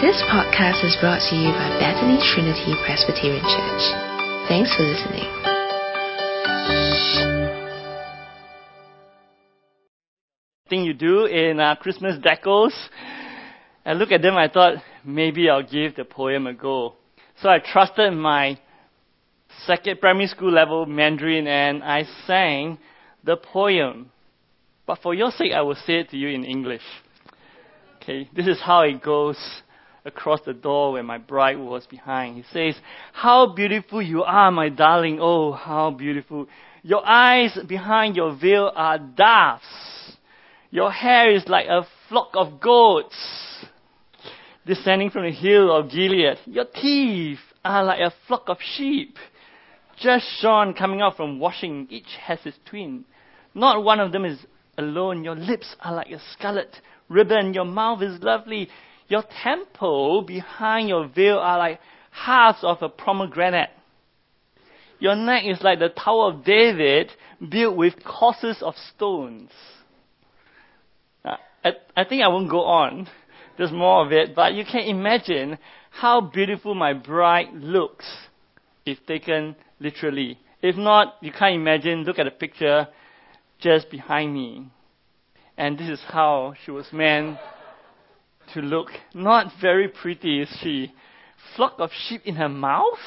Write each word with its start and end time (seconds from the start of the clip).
This 0.00 0.22
podcast 0.30 0.84
is 0.84 0.96
brought 1.00 1.22
to 1.30 1.36
you 1.36 1.50
by 1.50 1.68
Bethany 1.80 2.18
Trinity 2.34 2.74
Presbyterian 2.84 3.42
Church. 3.42 3.84
Thanks 4.48 4.74
for 4.76 4.82
listening. 4.82 5.46
thing 10.68 10.84
you 10.84 10.94
do 10.94 11.26
in 11.26 11.60
uh, 11.60 11.76
Christmas 11.76 12.16
decos. 12.18 12.72
I 13.84 13.92
look 13.92 14.10
at 14.10 14.20
them, 14.22 14.36
I 14.36 14.48
thought 14.48 14.82
maybe 15.04 15.48
I'll 15.48 15.62
give 15.62 15.94
the 15.94 16.04
poem 16.04 16.48
a 16.48 16.54
go. 16.54 16.94
So 17.40 17.48
I 17.48 17.58
trusted 17.60 18.12
my 18.12 18.58
second 19.64 20.00
primary 20.00 20.26
school 20.26 20.52
level 20.52 20.84
Mandarin 20.86 21.46
and 21.46 21.84
I 21.84 22.04
sang 22.26 22.78
the 23.22 23.36
poem. 23.36 24.10
But 24.86 24.98
for 25.02 25.14
your 25.14 25.30
sake, 25.30 25.52
I 25.52 25.62
will 25.62 25.76
say 25.86 26.00
it 26.00 26.10
to 26.10 26.16
you 26.16 26.28
in 26.28 26.44
English. 26.44 26.82
Okay, 28.06 28.30
this 28.36 28.46
is 28.46 28.60
how 28.62 28.82
it 28.82 29.02
goes 29.02 29.36
across 30.04 30.38
the 30.46 30.52
door 30.52 30.92
where 30.92 31.02
my 31.02 31.18
bride 31.18 31.58
was 31.58 31.84
behind. 31.86 32.36
He 32.36 32.44
says, 32.52 32.80
How 33.12 33.52
beautiful 33.52 34.00
you 34.00 34.22
are, 34.22 34.52
my 34.52 34.68
darling. 34.68 35.18
Oh, 35.20 35.50
how 35.50 35.90
beautiful. 35.90 36.46
Your 36.84 37.04
eyes 37.04 37.58
behind 37.66 38.14
your 38.14 38.36
veil 38.36 38.70
are 38.76 39.00
doves. 39.00 39.64
Your 40.70 40.92
hair 40.92 41.34
is 41.34 41.48
like 41.48 41.66
a 41.66 41.84
flock 42.08 42.30
of 42.34 42.60
goats 42.60 43.16
descending 44.64 45.10
from 45.10 45.24
the 45.24 45.32
hill 45.32 45.76
of 45.76 45.90
Gilead. 45.90 46.38
Your 46.44 46.66
teeth 46.66 47.40
are 47.64 47.82
like 47.82 47.98
a 47.98 48.14
flock 48.28 48.44
of 48.46 48.58
sheep 48.76 49.16
just 49.98 50.26
shorn 50.40 50.74
coming 50.74 51.00
out 51.00 51.16
from 51.16 51.40
washing. 51.40 51.88
Each 51.90 52.14
has 52.20 52.38
its 52.44 52.56
twin. 52.66 53.04
Not 53.52 53.82
one 53.82 53.98
of 53.98 54.12
them 54.12 54.24
is 54.24 54.38
alone. 54.78 55.24
Your 55.24 55.34
lips 55.34 55.74
are 55.80 55.92
like 55.92 56.12
a 56.12 56.20
scarlet 56.32 56.76
ribbon. 57.08 57.54
Your 57.54 57.64
mouth 57.64 58.02
is 58.02 58.22
lovely. 58.22 58.68
Your 59.08 59.24
temple 59.42 60.22
behind 60.22 60.88
your 60.88 61.08
veil 61.08 61.38
are 61.38 61.58
like 61.58 61.80
halves 62.10 62.58
of 62.62 62.82
a 62.82 62.88
pomegranate. 62.88 63.70
Your 64.98 65.14
neck 65.14 65.44
is 65.46 65.60
like 65.62 65.78
the 65.78 65.90
Tower 65.90 66.32
of 66.32 66.44
David 66.44 67.12
built 67.50 67.76
with 67.76 68.02
courses 68.02 68.58
of 68.62 68.74
stones. 68.94 69.50
Uh, 71.24 71.36
I, 71.64 71.72
I 71.96 72.04
think 72.04 72.22
I 72.22 72.28
won't 72.28 72.50
go 72.50 72.62
on. 72.62 73.08
There's 73.58 73.72
more 73.72 74.04
of 74.04 74.12
it, 74.12 74.34
but 74.34 74.54
you 74.54 74.64
can 74.64 74.82
imagine 74.82 75.58
how 75.90 76.20
beautiful 76.20 76.74
my 76.74 76.92
bride 76.92 77.48
looks 77.52 78.06
if 78.84 79.04
taken 79.06 79.56
literally. 79.80 80.38
If 80.62 80.76
not, 80.76 81.16
you 81.20 81.32
can't 81.32 81.54
imagine. 81.54 82.04
Look 82.04 82.18
at 82.18 82.24
the 82.24 82.30
picture 82.30 82.88
just 83.60 83.90
behind 83.90 84.34
me. 84.34 84.70
And 85.56 85.78
this 85.78 85.88
is 85.88 86.00
how 86.08 86.54
she 86.64 86.70
was 86.70 86.86
meant 86.92 87.38
to 88.54 88.60
look. 88.60 88.88
Not 89.14 89.52
very 89.60 89.88
pretty, 89.88 90.42
is 90.42 90.48
she? 90.62 90.92
Flock 91.54 91.74
of 91.78 91.90
sheep 92.08 92.22
in 92.24 92.36
her 92.36 92.48
mouth? 92.48 92.98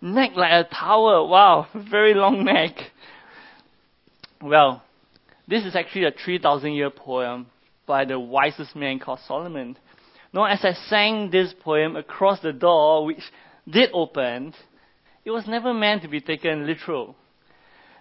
Neck 0.00 0.32
like 0.34 0.52
a 0.52 0.68
tower. 0.74 1.26
Wow, 1.26 1.66
very 1.90 2.14
long 2.14 2.44
neck. 2.44 2.72
Well, 4.40 4.82
this 5.46 5.64
is 5.64 5.76
actually 5.76 6.04
a 6.04 6.12
3,000 6.12 6.72
year 6.72 6.90
poem 6.90 7.46
by 7.86 8.04
the 8.04 8.18
wisest 8.18 8.74
man 8.74 8.98
called 8.98 9.18
Solomon. 9.26 9.76
Now, 10.32 10.44
as 10.44 10.60
I 10.64 10.72
sang 10.88 11.30
this 11.30 11.52
poem 11.60 11.96
across 11.96 12.40
the 12.40 12.52
door, 12.52 13.04
which 13.04 13.22
did 13.68 13.90
open, 13.92 14.54
it 15.24 15.30
was 15.30 15.46
never 15.46 15.74
meant 15.74 16.02
to 16.02 16.08
be 16.08 16.20
taken 16.20 16.66
literal. 16.66 17.16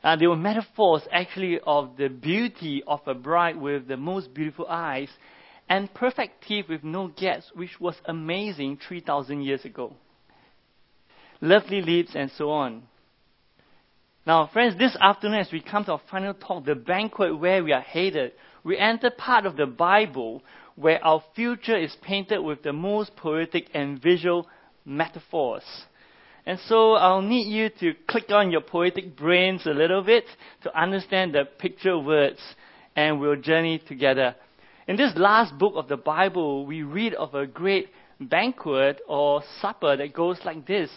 Uh, 0.03 0.15
they 0.15 0.27
were 0.27 0.35
metaphors 0.35 1.01
actually 1.11 1.59
of 1.65 1.97
the 1.97 2.07
beauty 2.07 2.81
of 2.87 3.01
a 3.05 3.13
bride 3.13 3.57
with 3.57 3.87
the 3.87 3.97
most 3.97 4.33
beautiful 4.33 4.65
eyes 4.69 5.09
and 5.67 5.93
perfect 5.93 6.45
teeth 6.47 6.65
with 6.69 6.83
no 6.83 7.07
gaps, 7.07 7.51
which 7.53 7.79
was 7.79 7.95
amazing 8.05 8.79
3,000 8.87 9.41
years 9.41 9.65
ago. 9.65 9.93
Lovely 11.41 11.81
lips 11.81 12.11
and 12.15 12.31
so 12.31 12.49
on. 12.49 12.83
Now, 14.25 14.49
friends, 14.51 14.77
this 14.77 14.95
afternoon, 14.99 15.39
as 15.39 15.51
we 15.51 15.61
come 15.61 15.85
to 15.85 15.93
our 15.93 16.01
final 16.09 16.33
talk, 16.33 16.65
the 16.65 16.75
banquet 16.75 17.37
where 17.39 17.63
we 17.63 17.71
are 17.71 17.81
headed, 17.81 18.33
we 18.63 18.77
enter 18.77 19.09
part 19.09 19.45
of 19.45 19.55
the 19.55 19.65
Bible 19.65 20.43
where 20.75 21.03
our 21.03 21.23
future 21.35 21.77
is 21.77 21.95
painted 22.01 22.39
with 22.39 22.63
the 22.63 22.73
most 22.73 23.15
poetic 23.15 23.69
and 23.73 24.01
visual 24.01 24.47
metaphors. 24.85 25.63
And 26.49 26.57
so 26.61 26.93
I'll 26.93 27.21
need 27.21 27.47
you 27.47 27.69
to 27.79 27.93
click 28.07 28.31
on 28.31 28.49
your 28.49 28.61
poetic 28.61 29.15
brains 29.15 29.67
a 29.67 29.69
little 29.69 30.01
bit 30.01 30.23
to 30.63 30.75
understand 30.75 31.35
the 31.35 31.45
picture 31.45 31.99
words, 31.99 32.39
and 32.95 33.19
we'll 33.19 33.35
journey 33.35 33.77
together. 33.77 34.35
In 34.87 34.95
this 34.95 35.13
last 35.15 35.55
book 35.59 35.73
of 35.75 35.87
the 35.87 35.95
Bible, 35.95 36.65
we 36.65 36.81
read 36.81 37.13
of 37.13 37.35
a 37.35 37.45
great 37.45 37.89
banquet 38.19 38.99
or 39.07 39.43
supper 39.61 39.95
that 39.95 40.11
goes 40.11 40.39
like 40.43 40.65
this. 40.65 40.89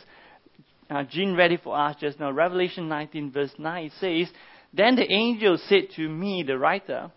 Uh, 0.88 1.02
Jean 1.02 1.34
read 1.36 1.52
it 1.52 1.60
for 1.62 1.78
us 1.78 1.96
just 2.00 2.18
now. 2.18 2.30
Revelation 2.30 2.88
19, 2.88 3.30
verse 3.30 3.52
9 3.58 3.90
says, 4.00 4.28
Then 4.72 4.96
the 4.96 5.12
angel 5.12 5.58
said 5.68 5.88
to 5.96 6.08
me, 6.08 6.44
the 6.46 6.56
writer, 6.56 7.10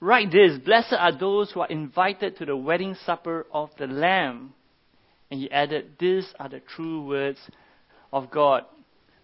Write 0.00 0.30
this 0.30 0.58
Blessed 0.58 0.92
are 0.98 1.18
those 1.18 1.50
who 1.50 1.60
are 1.60 1.68
invited 1.68 2.36
to 2.36 2.44
the 2.44 2.58
wedding 2.58 2.94
supper 3.06 3.46
of 3.50 3.70
the 3.78 3.86
Lamb. 3.86 4.52
And 5.30 5.40
he 5.40 5.50
added, 5.50 5.92
These 5.98 6.26
are 6.38 6.50
the 6.50 6.60
true 6.60 7.06
words 7.06 7.38
of 8.12 8.30
God. 8.30 8.64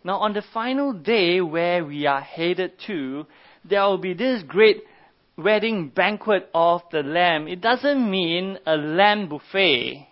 Now, 0.04 0.18
on 0.18 0.32
the 0.32 0.42
final 0.54 0.92
day 0.92 1.40
where 1.40 1.84
we 1.84 2.06
are 2.06 2.20
headed 2.20 2.72
to, 2.86 3.26
there 3.64 3.82
will 3.82 3.98
be 3.98 4.14
this 4.14 4.42
great 4.42 4.82
wedding 5.36 5.88
banquet 5.88 6.48
of 6.54 6.82
the 6.92 7.02
Lamb. 7.02 7.48
It 7.48 7.60
doesn't 7.60 8.10
mean 8.10 8.58
a 8.66 8.76
lamb 8.76 9.28
buffet 9.28 10.06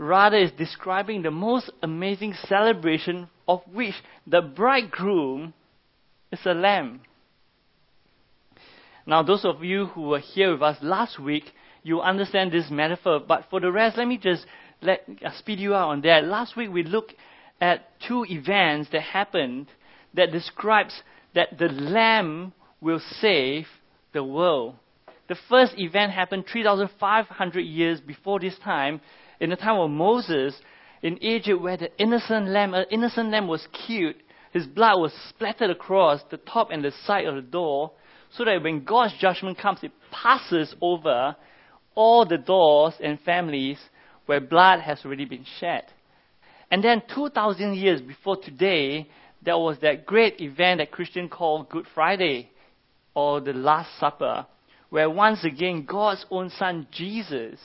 rather 0.00 0.38
it's 0.38 0.56
describing 0.56 1.20
the 1.20 1.30
most 1.30 1.70
amazing 1.82 2.34
celebration 2.48 3.28
of 3.46 3.60
which 3.70 3.94
the 4.26 4.40
bridegroom 4.40 5.52
is 6.32 6.40
a 6.46 6.54
lamb. 6.54 7.02
Now, 9.06 9.22
those 9.22 9.44
of 9.44 9.62
you 9.62 9.86
who 9.86 10.02
were 10.02 10.20
here 10.20 10.52
with 10.52 10.62
us 10.62 10.78
last 10.80 11.20
week, 11.20 11.44
you 11.82 12.00
understand 12.00 12.50
this 12.50 12.70
metaphor. 12.70 13.20
But 13.20 13.44
for 13.50 13.60
the 13.60 13.70
rest, 13.70 13.98
let 13.98 14.08
me 14.08 14.16
just 14.16 14.46
let 14.82 15.04
uh, 15.24 15.30
speed 15.38 15.58
you 15.58 15.74
out 15.74 15.88
on 15.88 16.00
that. 16.02 16.24
Last 16.24 16.56
week 16.56 16.70
we 16.70 16.82
looked 16.82 17.14
at 17.60 17.86
two 18.06 18.24
events 18.28 18.88
that 18.92 19.02
happened 19.02 19.68
that 20.14 20.32
describes 20.32 21.02
that 21.34 21.58
the 21.58 21.68
Lamb 21.68 22.52
will 22.80 23.00
save 23.20 23.66
the 24.12 24.24
world. 24.24 24.74
The 25.28 25.36
first 25.48 25.74
event 25.76 26.12
happened 26.12 26.44
3,500 26.50 27.60
years 27.60 28.00
before 28.00 28.40
this 28.40 28.58
time, 28.64 29.00
in 29.38 29.50
the 29.50 29.56
time 29.56 29.78
of 29.78 29.90
Moses 29.90 30.54
in 31.02 31.22
Egypt, 31.22 31.60
where 31.60 31.76
the 31.76 31.90
innocent 31.98 32.48
lamb, 32.48 32.74
an 32.74 32.86
innocent 32.90 33.30
lamb 33.30 33.46
was 33.46 33.66
killed. 33.86 34.16
His 34.52 34.66
blood 34.66 35.00
was 35.00 35.12
splattered 35.28 35.70
across 35.70 36.20
the 36.30 36.36
top 36.38 36.70
and 36.72 36.84
the 36.84 36.92
side 37.06 37.26
of 37.26 37.36
the 37.36 37.42
door, 37.42 37.92
so 38.32 38.44
that 38.44 38.62
when 38.62 38.84
God's 38.84 39.14
judgment 39.20 39.58
comes, 39.58 39.78
it 39.82 39.92
passes 40.10 40.74
over 40.80 41.36
all 41.94 42.26
the 42.26 42.38
doors 42.38 42.94
and 43.00 43.20
families 43.20 43.78
where 44.30 44.40
blood 44.40 44.78
has 44.78 45.04
already 45.04 45.24
been 45.24 45.44
shed. 45.58 45.82
And 46.70 46.84
then 46.84 47.02
2,000 47.12 47.74
years 47.74 48.00
before 48.00 48.36
today, 48.36 49.08
there 49.42 49.58
was 49.58 49.78
that 49.80 50.06
great 50.06 50.40
event 50.40 50.78
that 50.78 50.92
Christians 50.92 51.32
call 51.32 51.64
Good 51.64 51.86
Friday, 51.96 52.48
or 53.12 53.40
the 53.40 53.52
Last 53.52 53.98
Supper, 53.98 54.46
where 54.88 55.10
once 55.10 55.42
again 55.42 55.84
God's 55.84 56.24
own 56.30 56.48
Son, 56.48 56.86
Jesus, 56.92 57.58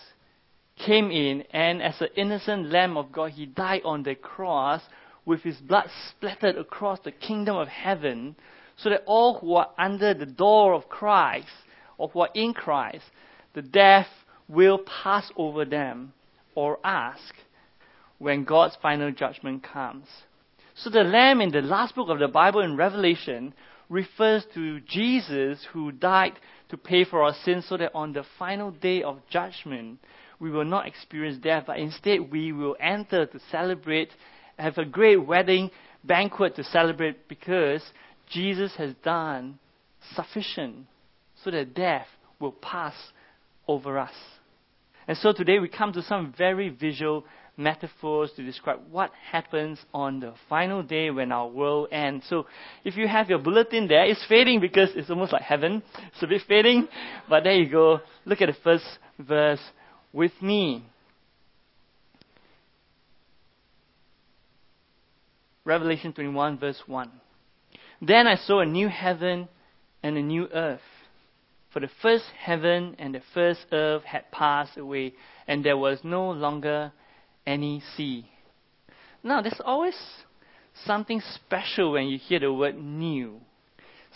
came 0.76 1.12
in 1.12 1.44
and 1.52 1.84
as 1.84 2.02
an 2.02 2.08
innocent 2.16 2.72
Lamb 2.72 2.98
of 2.98 3.12
God, 3.12 3.34
he 3.34 3.46
died 3.46 3.84
on 3.86 4.02
the 4.02 4.16
cross 4.16 4.82
with 5.24 5.44
his 5.44 5.58
blood 5.58 5.88
splattered 6.10 6.58
across 6.58 6.98
the 7.02 7.12
kingdom 7.12 7.58
of 7.58 7.68
heaven 7.68 8.36
so 8.76 8.90
that 8.90 9.04
all 9.06 9.38
who 9.38 9.54
are 9.54 9.70
under 9.78 10.16
the 10.16 10.26
door 10.26 10.74
of 10.74 10.90
Christ 10.90 11.46
or 12.00 12.08
who 12.08 12.22
are 12.22 12.30
in 12.34 12.56
Christ, 12.56 13.06
the 13.54 13.62
death 13.62 14.08
will 14.48 14.80
pass 14.80 15.32
over 15.38 15.64
them 15.64 16.12
or 16.56 16.80
ask 16.84 17.34
when 18.18 18.44
God's 18.44 18.78
final 18.82 19.12
judgment 19.12 19.64
comes. 19.64 20.08
So 20.76 20.90
the 20.90 21.04
lamb 21.04 21.42
in 21.42 21.52
the 21.52 21.62
last 21.62 21.96
book 21.96 22.10
of 22.10 22.20
the 22.20 22.28
Bible 22.28 22.62
in 22.62 22.76
Revelation 22.76 23.54
refers 23.90 24.46
to 24.54 24.80
Jesus 24.82 25.66
who 25.72 25.92
died 25.92 26.34
to 26.70 26.78
pay 26.78 27.06
for 27.06 27.24
our 27.24 27.36
sins 27.44 27.66
so 27.68 27.78
that 27.78 27.94
on 27.94 28.14
the 28.14 28.26
final 28.40 28.72
day 28.72 29.04
of 29.04 29.20
judgment, 29.30 30.00
we 30.40 30.50
will 30.50 30.66
not 30.66 30.88
experience 30.88 31.38
death, 31.38 31.66
but 31.68 31.78
instead 31.78 32.32
we 32.32 32.52
will 32.52 32.76
enter 32.80 33.26
to 33.26 33.40
celebrate, 33.52 34.10
have 34.58 34.78
a 34.78 34.86
great 34.86 35.18
wedding 35.18 35.72
banquet 36.04 36.56
to 36.56 36.64
celebrate 36.64 37.28
because 37.28 37.82
Jesus 38.30 38.76
has 38.76 38.94
done 39.04 39.60
sufficient 40.14 40.88
so 41.44 41.52
that 41.52 41.74
death 41.74 42.08
will 42.40 42.52
pass 42.52 42.96
over 43.68 43.98
us. 43.98 44.14
And 45.08 45.18
so 45.18 45.34
today 45.34 45.60
we 45.60 45.70
come 45.70 45.94
to 45.94 46.02
some 46.02 46.34
very 46.38 46.70
visual 46.70 47.26
metaphors 47.58 48.32
to 48.36 48.44
describe 48.44 48.80
what 48.92 49.12
happens 49.32 49.80
on 49.94 50.20
the 50.20 50.34
final 50.50 50.84
day 50.84 51.10
when 51.10 51.32
our 51.32 51.48
world 51.48 51.90
ends. 51.92 52.26
So 52.30 52.48
if 52.84 52.98
you 52.98 53.08
have 53.08 53.30
your 53.30 53.40
bulletin 53.40 53.88
there, 53.88 54.06
it's 54.06 54.26
fading 54.28 54.60
because 54.60 54.90
it's 54.96 55.10
almost 55.10 55.32
like 55.32 55.42
heaven. 55.42 55.84
It's 56.14 56.24
a 56.24 56.28
bit 56.28 56.42
fading, 56.48 56.88
but 57.30 57.44
there 57.44 57.54
you 57.54 57.70
go. 57.70 58.02
Look 58.26 58.42
at 58.42 58.48
the 58.48 58.58
first 58.64 58.86
verse 59.20 59.62
with 60.12 60.34
me. 60.42 60.84
Revelation 65.64 66.14
21, 66.14 66.60
verse 66.60 66.82
1. 66.86 67.12
Then 68.02 68.28
I 68.28 68.36
saw 68.36 68.60
a 68.60 68.66
new 68.66 68.88
heaven 68.88 69.48
and 70.04 70.18
a 70.18 70.22
new 70.22 70.48
earth. 70.54 70.82
For 71.76 71.82
the 71.82 71.90
first 72.02 72.24
heaven 72.40 72.96
and 73.00 73.14
the 73.14 73.22
first 73.34 73.66
earth 73.74 74.04
had 74.06 74.32
passed 74.32 74.78
away, 74.78 75.14
and 75.46 75.62
there 75.62 75.76
was 75.76 76.00
no 76.06 76.32
longer 76.32 76.94
any 77.46 77.84
sea. 77.98 78.32
Now, 79.22 79.42
there's 79.42 79.60
always 79.60 79.98
something 80.86 81.20
special 81.20 81.92
when 81.92 82.08
you 82.08 82.18
hear 82.18 82.40
the 82.40 82.54
word 82.54 82.78
new. 82.78 83.42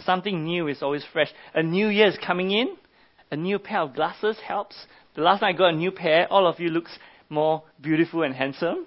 Something 0.06 0.45
new 0.45 0.69
is 0.69 0.81
always 0.81 1.03
fresh. 1.11 1.33
A 1.53 1.61
new 1.61 1.89
year 1.89 2.07
is 2.07 2.17
coming 2.25 2.51
in. 2.51 2.77
A 3.29 3.35
new 3.35 3.59
pair 3.59 3.81
of 3.81 3.94
glasses 3.94 4.38
helps. 4.39 4.77
The 5.15 5.21
last 5.21 5.41
time 5.41 5.53
I 5.53 5.57
got 5.57 5.73
a 5.73 5.75
new 5.75 5.91
pair, 5.91 6.31
all 6.31 6.47
of 6.47 6.61
you 6.61 6.69
looks 6.69 6.97
more 7.27 7.63
beautiful 7.81 8.23
and 8.23 8.33
handsome. 8.33 8.85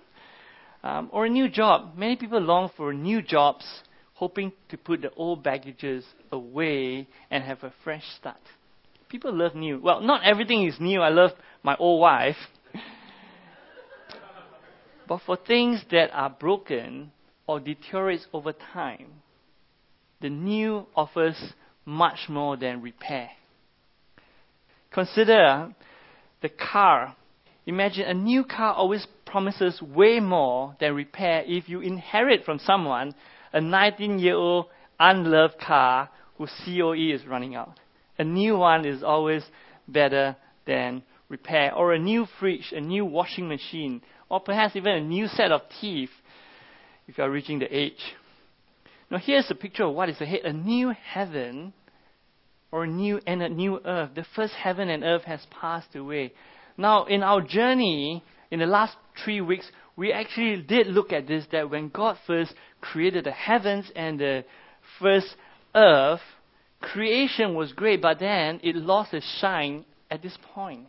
Um, 0.82 1.10
or 1.12 1.26
a 1.26 1.28
new 1.28 1.50
job. 1.50 1.94
Many 1.98 2.16
people 2.16 2.40
long 2.40 2.70
for 2.74 2.94
new 2.94 3.20
jobs, 3.20 3.66
hoping 4.14 4.50
to 4.70 4.78
put 4.78 5.02
the 5.02 5.10
old 5.10 5.42
baggages 5.42 6.06
away 6.30 7.06
and 7.30 7.44
have 7.44 7.62
a 7.64 7.74
fresh 7.84 8.04
start. 8.16 8.40
People 9.12 9.35
love 9.35 9.55
new. 9.55 9.79
Well, 9.79 10.00
not 10.00 10.25
everything 10.25 10.67
is 10.67 10.81
new. 10.81 11.03
I 11.03 11.11
love 11.11 11.32
my 11.62 11.76
old 11.76 12.00
wife. 12.00 12.37
But 15.06 15.20
for 15.26 15.37
things 15.37 15.85
that 15.91 16.11
are 16.14 16.31
broken 16.31 17.12
or 17.47 17.61
deteriorates 17.61 18.26
over 18.32 18.55
time, 18.73 19.09
the 20.23 20.31
new 20.31 20.87
offers 20.97 21.37
much 21.85 22.31
more 22.31 22.56
than 22.56 22.81
repair. 22.81 23.29
Consider 24.91 25.75
the 26.41 26.49
car. 26.49 27.15
Imagine 27.67 28.05
a 28.05 28.15
new 28.15 28.44
car 28.44 28.73
always 28.73 29.06
promises 29.26 29.82
way 29.82 30.20
more 30.20 30.75
than 30.81 30.94
repair 30.94 31.43
if 31.47 31.69
you 31.69 31.81
inherit 31.81 32.47
from 32.47 32.58
someone 32.61 33.15
a 33.53 33.61
19 33.61 34.19
year 34.20 34.37
old 34.37 34.67
unloved 34.99 35.58
car 35.58 36.08
whose 36.38 36.53
COE 36.65 37.12
is 37.12 37.26
running 37.26 37.55
out. 37.55 37.79
A 38.22 38.24
new 38.24 38.56
one 38.56 38.84
is 38.84 39.02
always 39.02 39.42
better 39.88 40.36
than 40.64 41.02
repair. 41.28 41.74
Or 41.74 41.92
a 41.92 41.98
new 41.98 42.28
fridge, 42.38 42.72
a 42.72 42.80
new 42.80 43.04
washing 43.04 43.48
machine, 43.48 44.00
or 44.28 44.38
perhaps 44.38 44.76
even 44.76 44.92
a 44.92 45.00
new 45.00 45.26
set 45.26 45.50
of 45.50 45.62
teeth 45.80 46.10
if 47.08 47.19
you 47.19 47.24
are 47.24 47.30
reaching 47.30 47.58
the 47.58 47.76
age. 47.76 48.14
Now, 49.10 49.19
here's 49.19 49.50
a 49.50 49.56
picture 49.56 49.86
of 49.86 49.94
what 49.96 50.08
is 50.08 50.20
ahead 50.20 50.42
a 50.44 50.52
new 50.52 50.90
heaven 50.90 51.72
or 52.70 52.84
a 52.84 52.86
new 52.86 53.20
and 53.26 53.42
a 53.42 53.48
new 53.48 53.80
earth. 53.84 54.10
The 54.14 54.24
first 54.36 54.54
heaven 54.54 54.88
and 54.88 55.02
earth 55.02 55.24
has 55.24 55.44
passed 55.60 55.96
away. 55.96 56.32
Now, 56.78 57.06
in 57.06 57.24
our 57.24 57.40
journey, 57.40 58.22
in 58.52 58.60
the 58.60 58.66
last 58.66 58.96
three 59.24 59.40
weeks, 59.40 59.69
we 59.96 60.12
actually 60.12 60.62
did 60.62 60.86
look 60.86 61.12
at 61.12 61.26
this 61.26 61.44
that 61.50 61.69
when 61.69 61.88
God 61.88 62.19
first 62.24 62.54
created 62.80 63.24
the 63.24 63.32
heavens 63.32 63.90
and 63.96 64.20
the 64.20 64.44
first 65.00 65.34
earth, 65.74 66.20
creation 66.82 67.55
was 67.55 67.73
great, 67.73 68.02
but 68.02 68.19
then 68.19 68.61
it 68.62 68.76
lost 68.76 69.14
its 69.14 69.26
shine 69.40 69.84
at 70.11 70.23
this 70.23 70.37
point. 70.55 70.87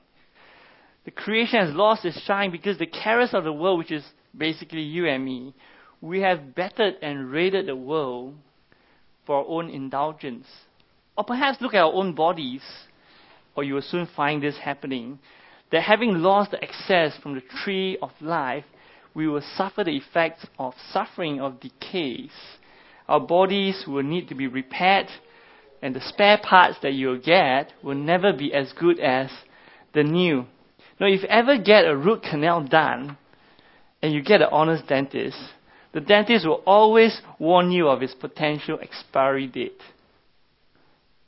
The 1.05 1.11
creation 1.11 1.59
has 1.59 1.73
lost 1.75 2.05
its 2.05 2.19
shine 2.21 2.51
because 2.51 2.77
the 2.77 2.85
cares 2.85 3.33
of 3.33 3.43
the 3.43 3.53
world, 3.53 3.79
which 3.79 3.91
is 3.91 4.03
basically 4.37 4.81
you 4.81 5.07
and 5.07 5.23
me, 5.23 5.53
we 6.01 6.19
have 6.21 6.55
bettered 6.55 6.95
and 7.01 7.31
raided 7.31 7.67
the 7.67 7.75
world 7.75 8.35
for 9.25 9.37
our 9.37 9.45
own 9.47 9.69
indulgence. 9.69 10.47
Or 11.17 11.23
perhaps 11.23 11.61
look 11.61 11.73
at 11.73 11.81
our 11.81 11.93
own 11.93 12.13
bodies, 12.13 12.61
or 13.55 13.63
you 13.63 13.75
will 13.75 13.81
soon 13.81 14.07
find 14.15 14.41
this 14.41 14.57
happening. 14.57 15.19
That 15.71 15.81
having 15.83 16.21
lost 16.21 16.51
the 16.51 16.63
access 16.63 17.17
from 17.17 17.35
the 17.35 17.41
tree 17.63 17.97
of 18.01 18.11
life, 18.19 18.65
we 19.13 19.27
will 19.27 19.43
suffer 19.55 19.83
the 19.83 19.95
effects 19.95 20.45
of 20.57 20.73
suffering 20.91 21.39
of 21.39 21.59
decays. 21.59 22.31
Our 23.07 23.19
bodies 23.19 23.85
will 23.87 24.03
need 24.03 24.29
to 24.29 24.35
be 24.35 24.47
repaired, 24.47 25.07
and 25.83 25.93
the 25.93 26.01
spare 26.07 26.39
parts 26.41 26.77
that 26.81 26.93
you'll 26.93 27.19
get 27.19 27.73
will 27.83 27.93
never 27.93 28.31
be 28.31 28.53
as 28.53 28.71
good 28.79 29.01
as 29.01 29.29
the 29.93 30.01
new. 30.01 30.45
Now, 30.97 31.07
if 31.07 31.23
you 31.23 31.27
ever 31.27 31.57
get 31.57 31.85
a 31.85 31.95
root 31.95 32.23
canal 32.23 32.63
done 32.63 33.17
and 34.01 34.13
you 34.13 34.23
get 34.23 34.41
an 34.41 34.47
honest 34.49 34.87
dentist, 34.87 35.37
the 35.91 35.99
dentist 35.99 36.47
will 36.47 36.63
always 36.65 37.21
warn 37.37 37.69
you 37.69 37.89
of 37.89 38.01
its 38.01 38.13
potential 38.13 38.79
expiry 38.81 39.45
date. 39.47 39.81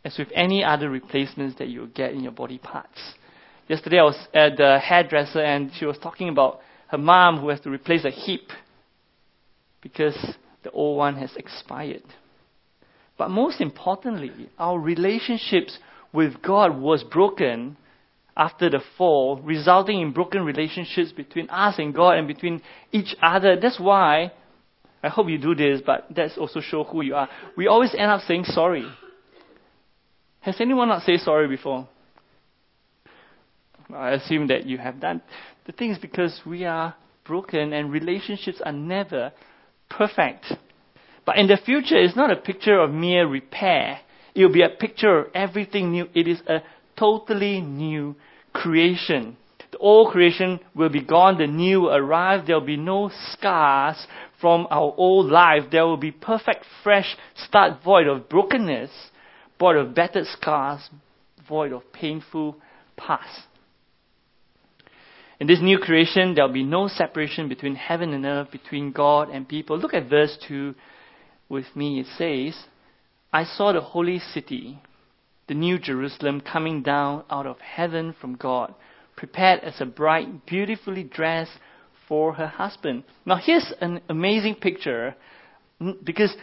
As 0.05 0.17
with 0.17 0.29
any 0.33 0.63
other 0.63 0.89
replacements 0.89 1.59
that 1.59 1.67
you'll 1.67 1.87
get 1.87 2.13
in 2.13 2.21
your 2.21 2.31
body 2.31 2.57
parts. 2.57 3.01
Yesterday 3.67 3.99
I 3.99 4.03
was 4.03 4.27
at 4.33 4.55
the 4.55 4.79
hairdresser 4.79 5.41
and 5.41 5.69
she 5.77 5.85
was 5.85 5.97
talking 5.97 6.29
about 6.29 6.61
her 6.87 6.97
mom 6.97 7.41
who 7.41 7.49
has 7.49 7.59
to 7.61 7.69
replace 7.69 8.05
a 8.05 8.09
hip 8.09 8.47
because 9.81 10.15
the 10.63 10.71
old 10.71 10.97
one 10.97 11.17
has 11.17 11.35
expired. 11.35 12.03
But 13.17 13.29
most 13.29 13.61
importantly, 13.61 14.49
our 14.57 14.79
relationships 14.79 15.79
with 16.11 16.41
God 16.41 16.77
was 16.77 17.03
broken 17.03 17.77
after 18.37 18.69
the 18.69 18.81
fall, 18.97 19.39
resulting 19.41 20.01
in 20.01 20.11
broken 20.11 20.43
relationships 20.43 21.11
between 21.11 21.49
us 21.49 21.75
and 21.77 21.93
God 21.93 22.17
and 22.17 22.27
between 22.27 22.61
each 22.91 23.15
other. 23.21 23.57
That's 23.59 23.79
why, 23.79 24.33
I 25.01 25.07
hope 25.09 25.29
you 25.29 25.37
do 25.37 25.55
this, 25.55 25.81
but 25.85 26.07
that's 26.13 26.37
also 26.37 26.59
show 26.59 26.83
who 26.83 27.01
you 27.01 27.15
are. 27.15 27.29
We 27.55 27.67
always 27.67 27.93
end 27.93 28.11
up 28.11 28.21
saying 28.21 28.45
sorry. 28.45 28.85
Has 30.41 30.59
anyone 30.59 30.89
not 30.89 31.03
said 31.03 31.19
sorry 31.21 31.47
before? 31.47 31.87
I 33.93 34.11
assume 34.11 34.47
that 34.47 34.65
you 34.65 34.77
have 34.77 34.99
done. 34.99 35.21
The 35.65 35.71
thing 35.71 35.91
is 35.91 35.97
because 35.97 36.41
we 36.45 36.65
are 36.65 36.95
broken 37.23 37.71
and 37.73 37.91
relationships 37.91 38.61
are 38.63 38.71
never 38.71 39.31
perfect. 39.89 40.45
But 41.25 41.37
in 41.37 41.47
the 41.47 41.57
future, 41.57 41.97
it's 41.97 42.15
not 42.15 42.31
a 42.31 42.35
picture 42.35 42.79
of 42.79 42.91
mere 42.91 43.27
repair. 43.27 43.99
It 44.35 44.45
will 44.45 44.53
be 44.53 44.61
a 44.61 44.69
picture 44.69 45.19
of 45.19 45.27
everything 45.33 45.91
new. 45.91 46.07
It 46.13 46.27
is 46.27 46.41
a 46.47 46.61
totally 46.97 47.61
new 47.61 48.15
creation. 48.53 49.37
The 49.71 49.77
old 49.79 50.11
creation 50.11 50.59
will 50.75 50.89
be 50.89 51.01
gone, 51.01 51.37
the 51.37 51.47
new 51.47 51.81
will 51.81 51.95
arrive. 51.95 52.45
There 52.45 52.57
will 52.57 52.65
be 52.65 52.77
no 52.77 53.09
scars 53.31 54.07
from 54.39 54.67
our 54.69 54.93
old 54.95 55.31
life. 55.31 55.63
There 55.71 55.85
will 55.85 55.97
be 55.97 56.11
perfect, 56.11 56.65
fresh 56.83 57.17
start, 57.35 57.83
void 57.83 58.07
of 58.07 58.29
brokenness, 58.29 58.91
void 59.59 59.77
of 59.77 59.95
battered 59.95 60.27
scars, 60.27 60.89
void 61.47 61.73
of 61.73 61.91
painful 61.91 62.57
past. 62.95 63.41
In 65.39 65.47
this 65.47 65.59
new 65.61 65.79
creation, 65.79 66.35
there 66.35 66.45
will 66.45 66.53
be 66.53 66.63
no 66.63 66.87
separation 66.87 67.49
between 67.49 67.75
heaven 67.75 68.13
and 68.13 68.25
earth, 68.25 68.51
between 68.51 68.91
God 68.91 69.29
and 69.29 69.47
people. 69.47 69.77
Look 69.77 69.93
at 69.93 70.09
verse 70.09 70.37
2 70.47 70.73
with 71.49 71.65
me. 71.75 71.99
It 71.99 72.07
says, 72.17 72.65
I 73.31 73.43
saw 73.43 73.73
the 73.73 73.81
holy 73.81 74.19
city 74.19 74.79
the 75.47 75.53
new 75.53 75.77
Jerusalem 75.77 76.41
coming 76.41 76.81
down 76.81 77.23
out 77.29 77.45
of 77.45 77.59
heaven 77.59 78.15
from 78.19 78.35
God, 78.35 78.73
prepared 79.15 79.61
as 79.61 79.79
a 79.79 79.85
bride 79.85 80.45
beautifully 80.45 81.03
dressed 81.03 81.51
for 82.07 82.33
her 82.33 82.47
husband. 82.47 83.03
Now, 83.25 83.37
here's 83.37 83.73
an 83.81 84.01
amazing 84.09 84.55
picture 84.55 85.15
because 86.03 86.35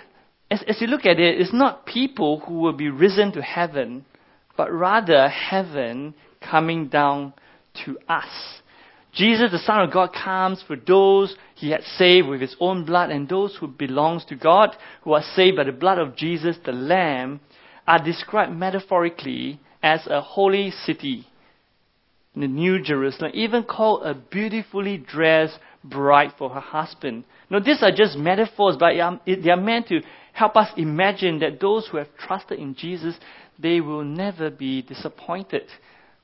as, 0.50 0.62
as 0.68 0.80
you 0.80 0.86
look 0.86 1.06
at 1.06 1.18
it, 1.18 1.40
it's 1.40 1.52
not 1.52 1.86
people 1.86 2.40
who 2.40 2.60
will 2.60 2.72
be 2.72 2.90
risen 2.90 3.32
to 3.32 3.42
heaven, 3.42 4.04
but 4.56 4.72
rather 4.72 5.28
heaven 5.28 6.14
coming 6.40 6.88
down 6.88 7.32
to 7.84 7.98
us. 8.08 8.60
Jesus, 9.14 9.50
the 9.50 9.58
Son 9.58 9.80
of 9.80 9.92
God, 9.92 10.10
comes 10.12 10.62
for 10.66 10.76
those 10.76 11.36
he 11.54 11.70
had 11.70 11.82
saved 11.82 12.28
with 12.28 12.40
his 12.40 12.56
own 12.60 12.84
blood 12.84 13.10
and 13.10 13.28
those 13.28 13.54
who 13.56 13.68
belongs 13.68 14.24
to 14.26 14.34
God, 14.34 14.74
who 15.02 15.12
are 15.12 15.22
saved 15.34 15.56
by 15.56 15.64
the 15.64 15.72
blood 15.72 15.98
of 15.98 16.16
Jesus, 16.16 16.56
the 16.64 16.72
Lamb, 16.72 17.40
are 17.86 18.02
described 18.02 18.52
metaphorically 18.56 19.60
as 19.82 20.06
a 20.06 20.20
holy 20.22 20.70
city, 20.70 21.26
the 22.34 22.48
New 22.48 22.82
Jerusalem, 22.82 23.32
even 23.34 23.64
called 23.64 24.06
a 24.06 24.14
beautifully 24.14 24.96
dressed 24.96 25.58
bride 25.84 26.32
for 26.38 26.48
her 26.48 26.60
husband. 26.60 27.24
Now, 27.50 27.58
these 27.58 27.82
are 27.82 27.92
just 27.94 28.16
metaphors, 28.16 28.76
but 28.78 28.94
they 29.26 29.50
are 29.50 29.56
meant 29.56 29.88
to 29.88 30.00
help 30.32 30.56
us 30.56 30.68
imagine 30.78 31.40
that 31.40 31.60
those 31.60 31.86
who 31.88 31.98
have 31.98 32.08
trusted 32.16 32.58
in 32.58 32.74
Jesus, 32.74 33.16
they 33.58 33.82
will 33.82 34.04
never 34.04 34.48
be 34.48 34.80
disappointed 34.80 35.64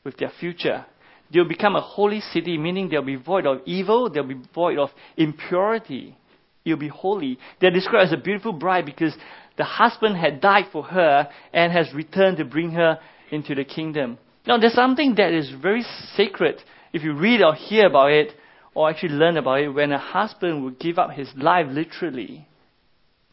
with 0.04 0.16
their 0.16 0.30
future. 0.40 0.87
They'll 1.32 1.49
become 1.49 1.76
a 1.76 1.80
holy 1.80 2.20
city, 2.20 2.56
meaning 2.58 2.88
they'll 2.88 3.02
be 3.02 3.16
void 3.16 3.47
of 3.47 3.61
evil, 3.66 4.11
they'll 4.11 4.25
be 4.25 4.40
void 4.54 4.78
of 4.78 4.90
impurity. 5.16 6.16
You'll 6.64 6.78
be 6.78 6.88
holy. 6.88 7.38
They're 7.61 7.70
described 7.70 8.08
as 8.08 8.12
a 8.12 8.23
beautiful 8.23 8.52
bride 8.52 8.87
because 8.87 9.14
the 9.56 9.64
husband 9.64 10.16
had 10.16 10.40
died 10.40 10.66
for 10.73 10.82
her 10.82 11.28
and 11.52 11.73
has 11.73 11.92
returned 11.94 12.38
to 12.38 12.44
bring 12.44 12.73
her 12.73 12.99
into 13.30 13.54
the 13.54 13.64
kingdom. 13.64 14.18
Now, 14.47 14.58
there's 14.58 14.75
something 14.75 15.14
that 15.16 15.32
is 15.32 15.50
very 15.62 15.85
sacred 16.14 16.62
if 16.92 17.02
you 17.02 17.12
read 17.12 17.42
or 17.42 17.54
hear 17.54 17.87
about 17.87 18.12
it, 18.12 18.32
or 18.75 18.88
actually 18.88 19.11
learn 19.11 19.37
about 19.37 19.61
it, 19.61 19.68
when 19.68 19.92
a 19.92 19.99
husband 19.99 20.64
would 20.64 20.78
give 20.78 20.99
up 20.99 21.11
his 21.11 21.28
life 21.37 21.66
literally 21.68 22.47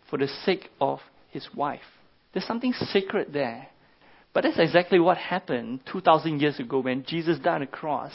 for 0.10 0.18
the 0.18 0.28
sake 0.28 0.70
of 0.82 1.00
his 1.30 1.48
wife. 1.56 1.82
There's 2.34 2.46
something 2.46 2.74
sacred 2.74 3.32
there. 3.32 3.68
But 4.36 4.44
that's 4.44 4.60
exactly 4.60 5.00
what 5.00 5.18
happened 5.18 5.80
2,000 5.90 6.42
years 6.42 6.60
ago 6.60 6.80
when 6.80 7.06
Jesus 7.06 7.40
died 7.40 7.56
on 7.56 7.62
the 7.62 7.68
cross. 7.68 8.12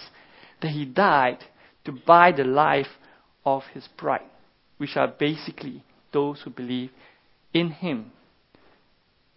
That 0.61 0.69
he 0.69 0.85
died 0.85 1.39
to 1.87 1.93
buy 1.93 2.33
the 2.33 2.45
life 2.45 2.99
of 3.47 3.63
his 3.73 3.89
bride, 3.97 4.29
which 4.77 4.99
are 4.99 5.09
basically 5.09 5.83
those 6.13 6.43
who 6.43 6.51
believe 6.51 6.91
in 7.55 7.71
him. 7.71 8.13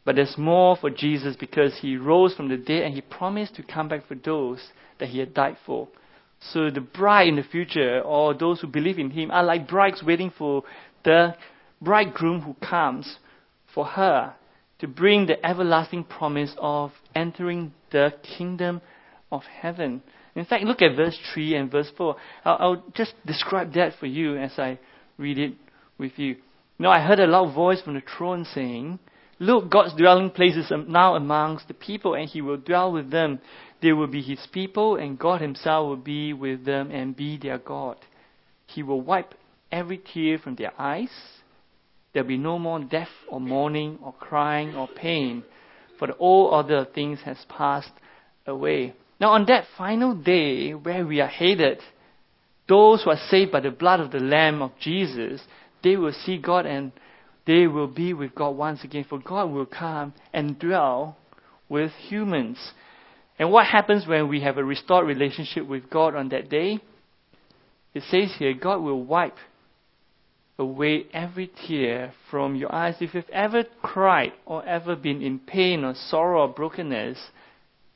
But 0.04 0.18
there's 0.18 0.38
more 0.38 0.76
for 0.76 0.90
Jesus 0.90 1.38
because 1.38 1.80
he 1.80 1.96
rose 1.96 2.36
from 2.36 2.50
the 2.50 2.58
dead 2.58 2.84
and 2.84 2.94
he 2.94 3.00
promised 3.00 3.56
to 3.56 3.64
come 3.64 3.88
back 3.88 4.06
for 4.06 4.16
those 4.16 4.60
that 5.00 5.08
he 5.08 5.20
had 5.20 5.34
died 5.34 5.56
for. 5.66 5.88
So 6.52 6.70
the 6.70 6.82
bride 6.82 7.30
in 7.30 7.38
the 7.38 7.44
future, 7.44 8.02
or 8.02 8.34
those 8.34 8.60
who 8.60 8.68
believe 8.68 9.00
in 9.00 9.12
him, 9.12 9.32
are 9.32 9.46
like 9.46 9.70
brides 9.70 10.04
waiting 10.04 10.34
for 10.38 10.64
the 11.06 11.36
bridegroom 11.82 12.42
who 12.42 12.56
comes 12.56 13.20
for 13.74 13.86
her 13.86 14.36
to 14.84 14.88
bring 14.90 15.28
the 15.28 15.46
everlasting 15.46 16.04
promise 16.04 16.54
of 16.58 16.92
entering 17.16 17.72
the 17.94 18.12
kingdom 18.38 18.82
of 19.32 19.42
heaven. 19.44 20.04
In 20.36 20.44
fact, 20.44 20.66
look 20.66 20.82
at 20.82 20.98
verse 20.98 21.18
3 21.34 21.56
and 21.56 21.72
verse 21.72 21.90
4. 21.96 22.18
I'll, 22.44 22.58
I'll 22.60 22.84
just 22.94 23.14
describe 23.26 23.74
that 23.76 23.94
for 23.98 24.08
you 24.08 24.36
as 24.36 24.52
I 24.58 24.78
read 25.18 25.38
it 25.38 25.54
with 25.98 26.20
you. 26.20 26.36
Now, 26.78 26.92
I 26.92 27.00
heard 27.00 27.22
a 27.22 27.28
loud 27.28 27.56
voice 27.56 27.82
from 27.82 27.94
the 27.94 28.02
throne 28.18 28.44
saying, 28.44 29.00
Look, 29.40 29.72
God's 29.72 29.96
dwelling 29.96 30.32
place 30.32 30.58
is 30.58 30.70
now 30.90 31.16
amongst 31.16 31.70
the 31.70 31.74
people, 31.74 32.16
and 32.16 32.28
He 32.28 32.42
will 32.42 32.58
dwell 32.58 32.92
with 32.92 33.10
them. 33.10 33.40
They 33.82 33.94
will 33.94 34.08
be 34.08 34.22
His 34.22 34.46
people, 34.52 34.98
and 34.98 35.18
God 35.18 35.40
Himself 35.40 35.88
will 35.88 35.96
be 35.96 36.34
with 36.34 36.66
them 36.66 36.92
and 36.92 37.16
be 37.16 37.38
their 37.38 37.58
God. 37.58 37.96
He 38.68 38.84
will 38.84 39.00
wipe 39.00 39.34
every 39.72 40.02
tear 40.14 40.40
from 40.40 40.56
their 40.56 40.74
eyes. 40.78 41.10
There'll 42.14 42.28
be 42.28 42.38
no 42.38 42.60
more 42.60 42.80
death 42.80 43.10
or 43.28 43.42
mourning 43.42 44.00
or 44.04 44.14
crying 44.14 44.76
or 44.76 44.88
pain, 44.88 45.44
for 45.98 46.08
the 46.08 46.14
all 46.14 46.54
other 46.54 46.86
things 46.86 47.20
has 47.26 47.38
passed 47.50 47.92
away. 48.46 48.94
Now, 49.20 49.32
on 49.32 49.46
that 49.48 49.66
final 49.78 50.16
day 50.16 50.74
where 50.74 51.06
we 51.06 51.22
are 51.22 51.28
hated, 51.28 51.80
those 52.68 53.04
who 53.04 53.10
are 53.10 53.28
saved 53.30 53.52
by 53.52 53.62
the 53.62 53.72
blood 53.72 54.00
of 54.00 54.12
the 54.12 54.20
Lamb 54.20 54.62
of 54.62 54.72
Jesus, 54.80 55.42
they 55.84 55.96
will 55.96 56.14
see 56.14 56.38
God 56.38 56.66
and 56.66 56.92
they 57.46 57.68
will 57.68 57.88
be 57.88 58.14
with 58.14 58.34
God 58.36 58.52
once 58.52 58.84
again, 58.84 59.06
for 59.08 59.20
God 59.20 59.52
will 59.52 59.66
come 59.66 60.14
and 60.32 60.58
dwell 60.58 61.18
with 61.68 61.92
humans. 62.08 62.58
And 63.38 63.52
what 63.52 63.66
happens 63.66 64.08
when 64.08 64.30
we 64.30 64.42
have 64.42 64.58
a 64.58 64.64
restored 64.64 65.08
relationship 65.08 65.68
with 65.68 65.90
God 65.90 66.16
on 66.16 66.30
that 66.30 66.50
day? 66.50 66.80
It 67.94 68.04
says 68.10 68.34
here, 68.38 68.54
God 68.54 68.82
will 68.82 69.04
wipe 69.04 69.38
away 70.60 71.06
every 71.14 71.52
tear 71.68 72.14
from 72.30 72.56
your 72.56 72.74
eyes. 72.74 72.96
If 73.00 73.14
you've 73.14 73.30
ever 73.32 73.64
cried 73.82 74.34
or 74.46 74.66
ever 74.66 74.96
been 74.96 75.22
in 75.22 75.40
pain 75.40 75.84
or 75.84 75.96
sorrow 75.96 76.44
or 76.44 76.54
brokenness, 76.54 77.18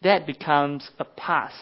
that 0.03 0.25
becomes 0.25 0.89
a 0.99 1.05
past. 1.05 1.55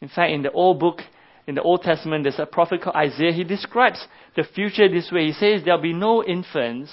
In 0.00 0.08
fact, 0.08 0.32
in 0.32 0.42
the 0.42 0.52
old 0.52 0.78
book, 0.80 1.00
in 1.46 1.54
the 1.54 1.62
Old 1.62 1.82
Testament, 1.82 2.24
there's 2.24 2.38
a 2.38 2.46
prophet 2.46 2.82
called 2.82 2.96
Isaiah. 2.96 3.32
He 3.32 3.44
describes 3.44 4.06
the 4.36 4.44
future 4.44 4.88
this 4.88 5.10
way. 5.12 5.26
He 5.26 5.32
says 5.32 5.62
there'll 5.64 5.80
be 5.80 5.92
no 5.92 6.24
infants 6.24 6.90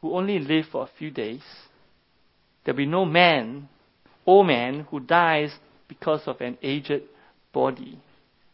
who 0.00 0.14
only 0.14 0.38
live 0.38 0.66
for 0.70 0.84
a 0.84 0.90
few 0.98 1.10
days. 1.10 1.42
There'll 2.64 2.76
be 2.76 2.86
no 2.86 3.04
man, 3.04 3.68
old 4.26 4.46
man, 4.46 4.86
who 4.90 5.00
dies 5.00 5.52
because 5.88 6.22
of 6.26 6.40
an 6.40 6.58
aged 6.62 7.02
body. 7.52 7.98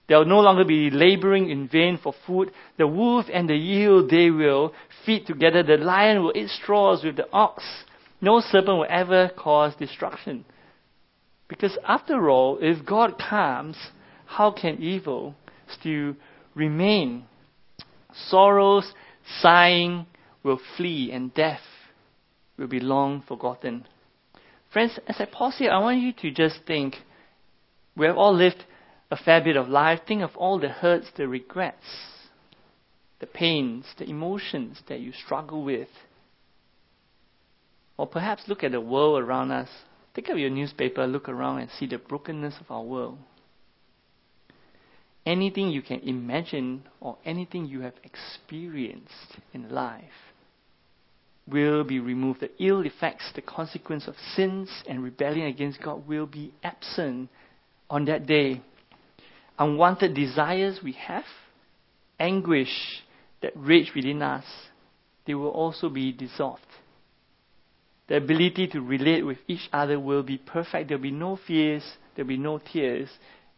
There 0.07 0.19
will 0.19 0.27
no 0.27 0.41
longer 0.41 0.65
be 0.65 0.91
laboring 0.91 1.49
in 1.49 1.69
vain 1.69 1.99
for 2.03 2.15
food. 2.27 2.51
The 2.77 2.87
wolf 2.87 3.27
and 3.33 3.49
the 3.49 3.55
eel 3.55 4.07
they 4.07 4.31
will 4.31 4.75
feed 5.07 5.27
together. 5.27 5.63
The 5.63 5.79
lion 5.79 6.23
will 6.23 6.33
eat 6.35 6.51
straws 6.51 7.03
with 7.03 7.17
the 7.17 7.31
ox. 7.33 7.65
No 8.21 8.41
serpent 8.41 8.79
will 8.79 8.87
ever 8.89 9.31
cause 9.37 9.75
destruction. 9.77 10.45
Because 11.49 11.79
after 11.87 12.29
all, 12.29 12.59
if 12.61 12.85
God 12.85 13.19
comes, 13.19 13.77
how 14.27 14.51
can 14.51 14.83
evil 14.83 15.35
still 15.69 16.17
remain? 16.55 17.25
Sorrows, 18.29 18.93
sighing 19.41 20.07
will 20.43 20.61
flee, 20.77 21.11
and 21.13 21.33
death 21.35 21.61
will 22.59 22.67
be 22.67 22.81
long 22.81 23.23
forgotten. 23.27 23.87
Friends, 24.73 24.99
as 25.07 25.17
I 25.19 25.25
pause 25.27 25.57
here, 25.59 25.71
I 25.71 25.79
want 25.79 26.01
you 26.01 26.13
to 26.13 26.31
just 26.31 26.61
think 26.67 26.97
we 27.97 28.07
have 28.07 28.17
all 28.17 28.35
lived 28.35 28.65
a 29.11 29.17
fair 29.17 29.43
bit 29.43 29.57
of 29.57 29.69
life. 29.69 30.01
Think 30.07 30.23
of 30.23 30.37
all 30.37 30.59
the 30.59 30.69
hurts, 30.69 31.09
the 31.17 31.29
regrets, 31.29 31.85
the 33.21 33.27
pains, 33.27 33.87
the 33.99 34.09
emotions 34.09 34.81
that 34.89 35.01
you 35.01 35.13
struggle 35.13 35.65
with. 35.65 35.89
Or 37.97 38.07
perhaps 38.07 38.49
look 38.49 38.65
at 38.65 38.73
the 38.73 38.81
world 38.81 39.23
around 39.23 39.51
us. 39.53 39.69
Take 40.15 40.31
up 40.31 40.37
your 40.37 40.51
newspaper, 40.51 41.07
look 41.07 41.29
around, 41.29 41.61
and 41.61 41.71
see 41.71 41.87
the 41.87 41.99
brokenness 41.99 42.55
of 42.61 42.71
our 42.71 42.83
world 42.83 43.19
anything 45.27 45.71
you 45.71 45.83
can 45.83 46.01
imagine 46.01 46.85
or 47.01 47.17
anything 47.25 47.67
you 47.67 47.81
have 47.81 47.95
experienced 48.03 49.39
in 49.53 49.71
life 49.71 50.03
will 51.47 51.85
be 51.85 51.99
removed. 51.99 52.41
The 52.41 52.51
ill 52.59 52.81
effects, 52.81 53.31
the 53.35 53.43
consequence 53.43 54.07
of 54.07 54.15
sins 54.35 54.71
and 54.89 55.03
rebellion 55.03 55.47
against 55.47 55.83
God 55.83 56.07
will 56.07 56.27
be 56.27 56.53
absent 56.63 57.29
on 57.91 58.05
that 58.07 58.27
day. 58.27 58.63
Unwanted 59.59 60.15
desires 60.15 60.81
we 60.83 60.93
have, 60.93 61.25
anguish 62.19 63.03
that 63.43 63.53
rage 63.57 63.93
within 63.95 64.23
us, 64.23 64.45
they 65.27 65.35
will 65.35 65.51
also 65.51 65.89
be 65.89 66.13
dissolved. 66.13 66.63
The 68.09 68.17
ability 68.17 68.67
to 68.69 68.81
relate 68.81 69.25
with 69.25 69.39
each 69.49 69.69
other 69.73 69.99
will 69.99 70.23
be 70.23 70.39
perfect. 70.39 70.89
There'll 70.89 71.03
be 71.03 71.11
no 71.11 71.39
fears, 71.47 71.83
there'll 72.15 72.29
be 72.29 72.37
no 72.37 72.59
tears, 72.59 73.09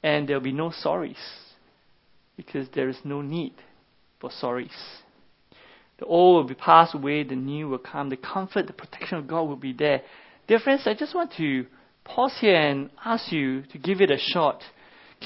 and 0.02 0.28
there'll 0.28 0.42
be 0.42 0.52
no 0.52 0.70
sorries 0.70 1.16
because 2.36 2.68
there 2.74 2.88
is 2.88 2.98
no 3.02 3.22
need 3.22 3.54
for 4.20 4.30
sorries. 4.30 4.68
The 5.98 6.04
old 6.04 6.36
will 6.36 6.48
be 6.48 6.54
passed 6.54 6.94
away, 6.94 7.24
the 7.24 7.34
new 7.34 7.68
will 7.68 7.78
come. 7.78 8.10
The 8.10 8.18
comfort, 8.18 8.66
the 8.66 8.72
protection 8.72 9.18
of 9.18 9.26
God 9.26 9.42
will 9.42 9.56
be 9.56 9.72
there. 9.72 10.02
Dear 10.46 10.58
friends, 10.58 10.82
I 10.86 10.94
just 10.94 11.14
want 11.14 11.32
to 11.38 11.66
pause 12.04 12.36
here 12.40 12.54
and 12.54 12.90
ask 13.04 13.32
you 13.32 13.62
to 13.72 13.78
give 13.78 14.00
it 14.00 14.10
a 14.10 14.18
shot. 14.18 14.62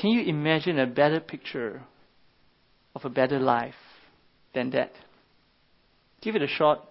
Can 0.00 0.10
you 0.10 0.22
imagine 0.22 0.78
a 0.78 0.86
better 0.86 1.20
picture 1.20 1.82
of 2.94 3.04
a 3.04 3.10
better 3.10 3.38
life 3.38 3.74
than 4.54 4.70
that? 4.70 4.92
Give 6.22 6.36
it 6.36 6.42
a 6.42 6.46
shot. 6.48 6.86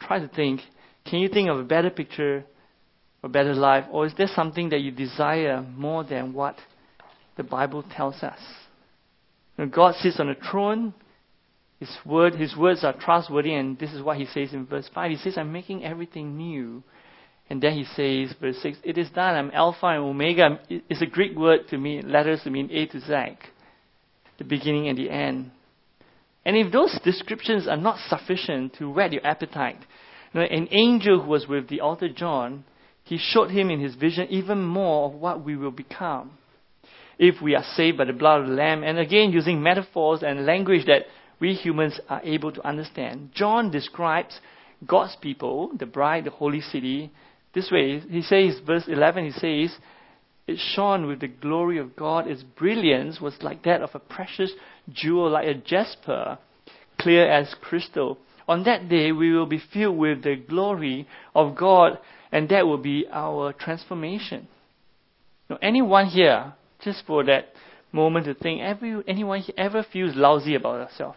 Try 0.00 0.18
to 0.18 0.28
think. 0.28 0.60
Can 1.06 1.20
you 1.20 1.28
think 1.28 1.48
of 1.48 1.58
a 1.58 1.64
better 1.64 1.90
picture, 1.90 2.44
a 3.22 3.28
better 3.28 3.54
life, 3.54 3.84
or 3.90 4.06
is 4.06 4.12
there 4.18 4.28
something 4.34 4.68
that 4.70 4.80
you 4.80 4.90
desire 4.90 5.62
more 5.62 6.04
than 6.04 6.34
what 6.34 6.56
the 7.36 7.42
Bible 7.42 7.82
tells 7.96 8.22
us? 8.22 8.38
When 9.56 9.70
God 9.70 9.94
sits 9.96 10.20
on 10.20 10.28
a 10.28 10.34
throne, 10.34 10.92
his 11.78 11.90
word, 12.04 12.34
his 12.34 12.54
words 12.56 12.84
are 12.84 12.92
trustworthy, 12.92 13.54
and 13.54 13.78
this 13.78 13.92
is 13.92 14.02
what 14.02 14.18
he 14.18 14.26
says 14.26 14.52
in 14.52 14.66
verse 14.66 14.88
five. 14.94 15.10
He 15.10 15.16
says, 15.16 15.38
"I'm 15.38 15.52
making 15.52 15.82
everything 15.84 16.36
new." 16.36 16.82
And 17.50 17.60
then 17.60 17.72
he 17.72 17.84
says, 17.84 18.34
verse 18.40 18.56
6, 18.62 18.78
it 18.84 18.96
is 18.96 19.10
done. 19.10 19.34
I'm 19.34 19.50
Alpha 19.52 19.86
and 19.86 20.04
Omega. 20.04 20.60
It's 20.68 21.02
a 21.02 21.06
Greek 21.06 21.36
word 21.36 21.66
to 21.70 21.78
mean, 21.78 22.10
letters 22.10 22.42
to 22.44 22.50
mean 22.50 22.70
A 22.70 22.86
to 22.86 23.00
Z, 23.00 23.36
the 24.38 24.44
beginning 24.44 24.88
and 24.88 24.96
the 24.96 25.10
end. 25.10 25.50
And 26.44 26.56
if 26.56 26.72
those 26.72 26.96
descriptions 27.04 27.66
are 27.66 27.76
not 27.76 27.98
sufficient 28.08 28.74
to 28.74 28.88
whet 28.90 29.12
your 29.12 29.26
appetite, 29.26 29.80
you 30.32 30.40
know, 30.40 30.46
an 30.46 30.68
angel 30.70 31.22
who 31.22 31.28
was 31.28 31.48
with 31.48 31.68
the 31.68 31.80
altar 31.80 32.08
John, 32.08 32.64
he 33.02 33.18
showed 33.18 33.50
him 33.50 33.68
in 33.68 33.80
his 33.80 33.96
vision 33.96 34.28
even 34.30 34.62
more 34.64 35.08
of 35.08 35.14
what 35.14 35.44
we 35.44 35.56
will 35.56 35.72
become 35.72 36.38
if 37.18 37.42
we 37.42 37.56
are 37.56 37.64
saved 37.74 37.98
by 37.98 38.04
the 38.04 38.12
blood 38.12 38.42
of 38.42 38.46
the 38.46 38.54
Lamb. 38.54 38.84
And 38.84 38.98
again, 38.98 39.32
using 39.32 39.60
metaphors 39.60 40.22
and 40.22 40.46
language 40.46 40.86
that 40.86 41.02
we 41.40 41.54
humans 41.54 41.98
are 42.08 42.22
able 42.22 42.52
to 42.52 42.66
understand. 42.66 43.30
John 43.34 43.72
describes 43.72 44.38
God's 44.86 45.16
people, 45.20 45.72
the 45.76 45.86
bride, 45.86 46.24
the 46.24 46.30
holy 46.30 46.60
city, 46.60 47.10
this 47.54 47.70
way. 47.70 48.00
He 48.00 48.22
says, 48.22 48.60
verse 48.64 48.84
11, 48.86 49.24
he 49.24 49.32
says, 49.32 49.76
It 50.46 50.58
shone 50.74 51.06
with 51.06 51.20
the 51.20 51.28
glory 51.28 51.78
of 51.78 51.96
God. 51.96 52.26
Its 52.26 52.42
brilliance 52.42 53.20
was 53.20 53.34
like 53.42 53.64
that 53.64 53.82
of 53.82 53.90
a 53.94 53.98
precious 53.98 54.52
jewel, 54.88 55.30
like 55.30 55.46
a 55.46 55.54
jasper, 55.54 56.38
clear 56.98 57.30
as 57.30 57.54
crystal. 57.60 58.18
On 58.48 58.64
that 58.64 58.88
day, 58.88 59.12
we 59.12 59.32
will 59.32 59.46
be 59.46 59.62
filled 59.72 59.98
with 59.98 60.22
the 60.22 60.36
glory 60.36 61.06
of 61.34 61.56
God, 61.56 61.98
and 62.32 62.48
that 62.48 62.66
will 62.66 62.78
be 62.78 63.06
our 63.10 63.52
transformation. 63.52 64.48
Now, 65.48 65.58
anyone 65.62 66.06
here 66.06 66.54
just 66.82 67.04
for 67.06 67.24
that 67.24 67.52
moment 67.92 68.26
to 68.26 68.34
think, 68.34 68.60
every, 68.60 69.02
anyone 69.06 69.42
ever 69.56 69.84
feels 69.92 70.14
lousy 70.14 70.54
about 70.54 70.90
yourself? 70.90 71.16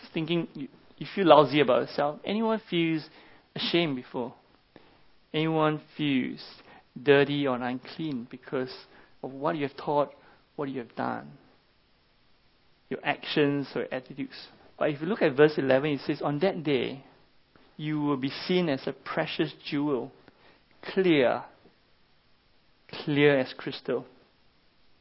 Just 0.00 0.12
thinking, 0.12 0.48
you, 0.54 0.68
you 0.96 1.06
feel 1.14 1.26
lousy 1.26 1.60
about 1.60 1.82
yourself. 1.88 2.20
Anyone 2.24 2.60
feels 2.70 3.02
ashamed 3.54 3.96
before? 3.96 4.34
Anyone 5.34 5.82
feels 5.96 6.40
dirty 7.00 7.46
or 7.46 7.56
unclean 7.56 8.26
because 8.30 8.72
of 9.22 9.32
what 9.32 9.56
you 9.56 9.66
have 9.66 9.76
taught, 9.76 10.14
what 10.56 10.70
you 10.70 10.78
have 10.78 10.94
done? 10.94 11.32
your 12.94 13.00
actions 13.04 13.68
or 13.74 13.86
attitudes. 13.92 14.48
But 14.78 14.90
if 14.90 15.00
you 15.00 15.06
look 15.06 15.22
at 15.22 15.36
verse 15.36 15.54
11, 15.56 15.90
it 15.90 16.00
says, 16.06 16.22
On 16.22 16.38
that 16.40 16.62
day, 16.62 17.04
you 17.76 18.00
will 18.00 18.16
be 18.16 18.30
seen 18.46 18.68
as 18.68 18.86
a 18.86 18.92
precious 18.92 19.52
jewel, 19.68 20.12
clear, 20.82 21.42
clear 22.88 23.38
as 23.38 23.52
crystal. 23.56 24.06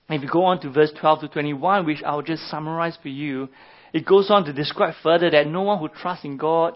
And 0.10 0.18
if 0.18 0.24
you 0.24 0.30
go 0.32 0.46
on 0.46 0.60
to 0.62 0.72
verse 0.72 0.92
12 1.00 1.22
to 1.22 1.28
21, 1.30 1.86
which 1.86 2.04
I'll 2.04 2.22
just 2.22 2.50
summarize 2.50 2.98
for 3.02 3.10
you, 3.10 3.50
it 3.94 4.06
goes 4.06 4.30
on 4.30 4.46
to 4.46 4.54
describe 4.54 4.96
further 5.04 5.30
that 5.30 5.48
no 5.48 5.62
one 5.62 5.80
who 5.80 5.88
trusts 5.88 6.25
in 6.25 6.38
God 6.38 6.74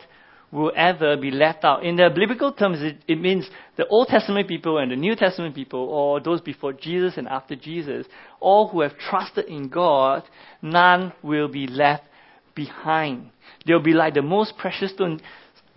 will 0.52 0.72
ever 0.76 1.18
be 1.18 1.30
left 1.30 1.64
out. 1.64 1.84
In 1.84 1.98
the 1.98 2.10
biblical 2.14 2.54
terms, 2.54 2.82
it, 2.82 2.98
it, 3.08 3.20
means 3.20 3.50
the 3.76 3.86
Old 3.88 4.08
Testament 4.08 4.48
people 4.48 4.78
and 4.78 4.92
the 4.92 4.96
New 4.96 5.16
Testament 5.16 5.56
people, 5.56 5.80
or 5.80 6.20
those 6.22 6.42
before 6.42 6.74
Jesus 6.74 7.18
and 7.18 7.28
after 7.28 7.56
Jesus, 7.56 8.06
all 8.40 8.70
who 8.70 8.82
have 8.82 8.98
trusted 8.98 9.46
in 9.46 9.68
God, 9.68 10.24
none 10.62 11.12
will 11.22 11.50
be 11.50 11.68
left 11.68 12.04
behind. 12.56 13.30
They'll 13.66 13.82
be 13.84 13.94
like 13.94 14.14
the 14.14 14.22
most 14.22 14.58
precious 14.58 14.92
stone. 14.92 15.20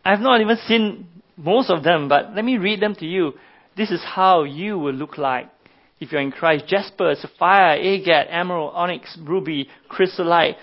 I've 0.04 0.20
not 0.20 0.40
even 0.40 0.56
seen 0.68 1.08
most 1.36 1.70
of 1.70 1.82
them, 1.82 2.08
but 2.08 2.34
let 2.34 2.44
me 2.44 2.58
read 2.58 2.80
them 2.80 2.94
to 2.96 3.06
you. 3.06 3.32
This 3.76 3.90
is 3.90 4.02
how 4.04 4.44
you 4.44 4.78
will 4.78 4.92
look 4.92 5.18
like 5.18 5.48
if 5.98 6.12
you're 6.12 6.20
in 6.20 6.30
Christ. 6.30 6.66
Jasper, 6.68 7.14
sapphire, 7.20 7.78
agate, 7.78 8.28
emerald, 8.30 8.72
onyx, 8.74 9.18
ruby, 9.20 9.68
chrysolite, 9.88 10.56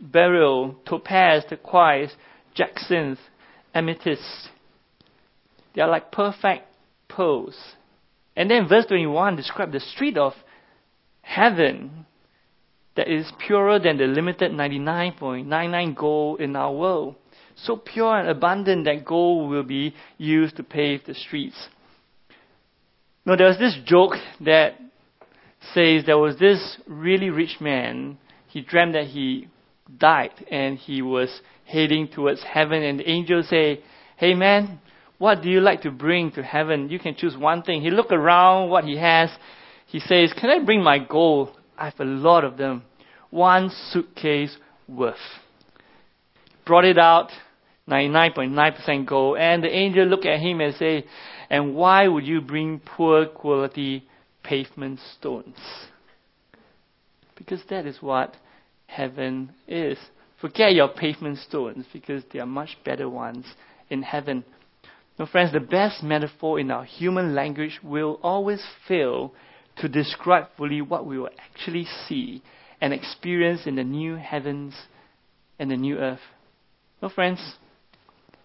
beryl, 0.00 0.76
topaz, 0.86 1.44
turquoise, 1.48 2.10
jacinth, 2.54 3.18
amethyst. 3.78 4.50
They 5.74 5.82
are 5.82 5.88
like 5.88 6.12
perfect 6.12 6.64
pearls. 7.08 7.56
And 8.36 8.50
then 8.50 8.68
verse 8.68 8.86
21 8.86 9.36
describes 9.36 9.72
the 9.72 9.80
street 9.80 10.16
of 10.16 10.32
heaven 11.22 12.06
that 12.96 13.08
is 13.08 13.30
purer 13.46 13.78
than 13.78 13.96
the 13.96 14.04
limited 14.04 14.52
99.99 14.52 15.96
gold 15.96 16.40
in 16.40 16.56
our 16.56 16.72
world. 16.72 17.14
So 17.56 17.76
pure 17.76 18.18
and 18.18 18.28
abundant 18.28 18.84
that 18.84 19.04
gold 19.04 19.50
will 19.50 19.62
be 19.62 19.94
used 20.16 20.56
to 20.56 20.62
pave 20.62 21.04
the 21.06 21.14
streets. 21.14 21.68
Now, 23.24 23.36
there 23.36 23.48
was 23.48 23.58
this 23.58 23.76
joke 23.84 24.14
that 24.40 24.80
says 25.74 26.04
there 26.06 26.18
was 26.18 26.38
this 26.38 26.78
really 26.86 27.30
rich 27.30 27.56
man. 27.60 28.18
He 28.48 28.62
dreamed 28.62 28.94
that 28.94 29.06
he 29.06 29.48
died 29.96 30.32
and 30.50 30.78
he 30.78 31.02
was 31.02 31.40
heading 31.64 32.08
towards 32.08 32.42
heaven, 32.42 32.82
and 32.82 32.98
the 32.98 33.08
angels 33.08 33.48
say, 33.48 33.82
Hey 34.16 34.34
man, 34.34 34.80
what 35.18 35.42
do 35.42 35.50
you 35.50 35.60
like 35.60 35.82
to 35.82 35.90
bring 35.90 36.32
to 36.32 36.42
heaven? 36.42 36.88
You 36.88 36.98
can 36.98 37.14
choose 37.14 37.36
one 37.36 37.62
thing. 37.62 37.82
He 37.82 37.90
looked 37.90 38.12
around 38.12 38.70
what 38.70 38.84
he 38.84 38.96
has. 38.96 39.30
He 39.86 40.00
says, 40.00 40.32
Can 40.38 40.50
I 40.50 40.64
bring 40.64 40.82
my 40.82 40.98
gold? 40.98 41.50
I 41.76 41.86
have 41.86 42.00
a 42.00 42.04
lot 42.04 42.44
of 42.44 42.56
them. 42.56 42.82
One 43.30 43.70
suitcase 43.90 44.56
worth. 44.88 45.16
Brought 46.66 46.84
it 46.84 46.98
out, 46.98 47.30
99.9% 47.88 49.06
gold, 49.06 49.38
and 49.38 49.62
the 49.62 49.74
angel 49.74 50.06
looked 50.06 50.26
at 50.26 50.40
him 50.40 50.60
and 50.60 50.74
say, 50.76 51.04
And 51.50 51.74
why 51.74 52.08
would 52.08 52.26
you 52.26 52.40
bring 52.40 52.80
poor 52.80 53.26
quality 53.26 54.06
pavement 54.42 55.00
stones? 55.16 55.56
Because 57.36 57.60
that 57.70 57.86
is 57.86 58.00
what 58.00 58.34
heaven 58.88 59.52
is. 59.68 59.98
Forget 60.40 60.74
your 60.74 60.88
pavement 60.88 61.38
stones 61.38 61.84
because 61.92 62.24
there 62.32 62.42
are 62.42 62.46
much 62.46 62.76
better 62.84 63.08
ones 63.08 63.44
in 63.88 64.02
heaven. 64.02 64.44
Now, 65.18 65.26
friends, 65.26 65.52
the 65.52 65.60
best 65.60 66.02
metaphor 66.02 66.58
in 66.58 66.70
our 66.70 66.84
human 66.84 67.34
language 67.34 67.80
will 67.82 68.18
always 68.22 68.64
fail 68.86 69.32
to 69.78 69.88
describe 69.88 70.46
fully 70.56 70.80
what 70.80 71.06
we 71.06 71.18
will 71.18 71.30
actually 71.38 71.86
see 72.06 72.42
and 72.80 72.92
experience 72.92 73.62
in 73.66 73.76
the 73.76 73.84
new 73.84 74.16
heavens 74.16 74.74
and 75.58 75.70
the 75.70 75.76
new 75.76 75.98
earth. 75.98 76.20
Now, 77.02 77.08
friends, 77.08 77.40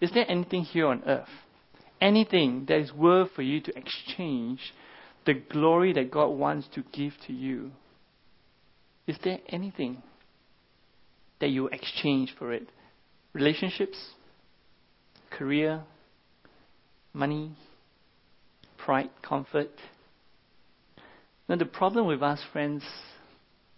is 0.00 0.10
there 0.12 0.28
anything 0.28 0.62
here 0.62 0.86
on 0.86 1.02
earth, 1.06 1.28
anything 2.00 2.66
that 2.68 2.78
is 2.78 2.92
worth 2.92 3.30
for 3.34 3.42
you 3.42 3.60
to 3.60 3.76
exchange 3.76 4.60
the 5.26 5.34
glory 5.34 5.92
that 5.92 6.10
God 6.10 6.28
wants 6.28 6.68
to 6.74 6.82
give 6.92 7.12
to 7.26 7.32
you? 7.32 7.70
Is 9.06 9.16
there 9.22 9.38
anything? 9.48 10.02
That 11.40 11.50
you 11.50 11.68
exchange 11.68 12.34
for 12.38 12.52
it 12.52 12.68
relationships, 13.32 13.98
career, 15.30 15.82
money, 17.12 17.50
pride, 18.78 19.10
comfort. 19.22 19.70
Now, 21.48 21.56
the 21.56 21.66
problem 21.66 22.06
with 22.06 22.22
us, 22.22 22.40
friends, 22.52 22.82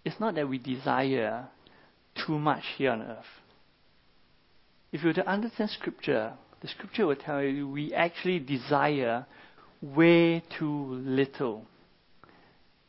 is 0.04 0.14
not 0.20 0.34
that 0.34 0.48
we 0.48 0.58
desire 0.58 1.48
too 2.26 2.38
much 2.38 2.62
here 2.76 2.90
on 2.92 3.02
earth. 3.02 3.24
If 4.92 5.02
you 5.02 5.08
were 5.08 5.14
to 5.14 5.28
understand 5.28 5.70
Scripture, 5.70 6.34
the 6.60 6.68
Scripture 6.68 7.06
will 7.06 7.16
tell 7.16 7.42
you 7.42 7.68
we 7.68 7.92
actually 7.92 8.38
desire 8.38 9.26
way 9.82 10.42
too 10.58 11.02
little 11.04 11.66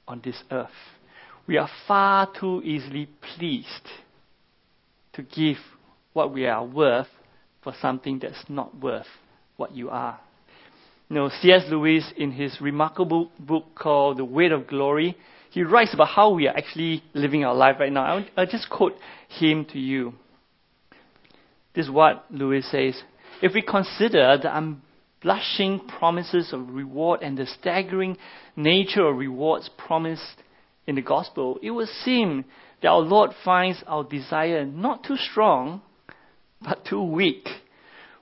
on 0.08 0.22
this 0.24 0.42
earth. 0.52 0.70
We 1.48 1.58
are 1.58 1.70
far 1.88 2.30
too 2.40 2.62
easily 2.64 3.10
pleased 3.36 3.88
to 5.18 5.24
give 5.24 5.58
what 6.14 6.34
we 6.34 6.48
are 6.48 6.64
worth 6.66 7.08
for 7.64 7.74
something 7.82 8.20
that's 8.20 8.44
not 8.48 8.80
worth 8.80 9.08
what 9.58 9.76
you 9.76 9.90
are. 9.90 10.20
You 11.10 11.16
know, 11.16 11.30
C.S. 11.42 11.64
Lewis, 11.70 12.04
in 12.16 12.32
his 12.32 12.60
remarkable 12.62 13.32
book 13.40 13.66
called 13.76 14.18
The 14.18 14.26
Weight 14.26 14.52
of 14.52 14.68
Glory, 14.68 15.18
he 15.52 15.64
writes 15.64 15.94
about 15.94 16.10
how 16.10 16.34
we 16.34 16.48
are 16.48 16.56
actually 16.56 17.04
living 17.14 17.44
our 17.44 17.56
life 17.56 17.78
right 17.80 17.92
now. 17.92 18.04
I'll, 18.04 18.26
I'll 18.38 18.46
just 18.46 18.70
quote 18.70 18.94
him 19.28 19.66
to 19.74 19.80
you. 19.80 20.14
This 21.74 21.86
is 21.86 21.92
what 21.92 22.26
Lewis 22.30 22.70
says. 22.70 23.02
If 23.42 23.54
we 23.54 23.62
consider 23.62 24.38
the 24.42 24.50
unblushing 24.50 25.88
promises 25.88 26.52
of 26.52 26.70
reward 26.70 27.22
and 27.22 27.38
the 27.38 27.48
staggering 27.60 28.18
nature 28.56 29.08
of 29.08 29.18
rewards 29.18 29.70
promised 29.78 30.42
in 30.86 30.96
the 30.96 31.02
gospel, 31.02 31.60
it 31.62 31.72
would 31.72 31.88
seem 32.04 32.46
that 32.82 32.90
our 32.90 33.00
Lord 33.00 33.32
finds 33.44 33.84
our 33.88 34.04
desire 34.04 34.66
not 34.66 35.04
too 35.04 35.18
strong, 35.18 35.82
but 36.62 36.86
too 36.86 37.04
weak. 37.04 37.48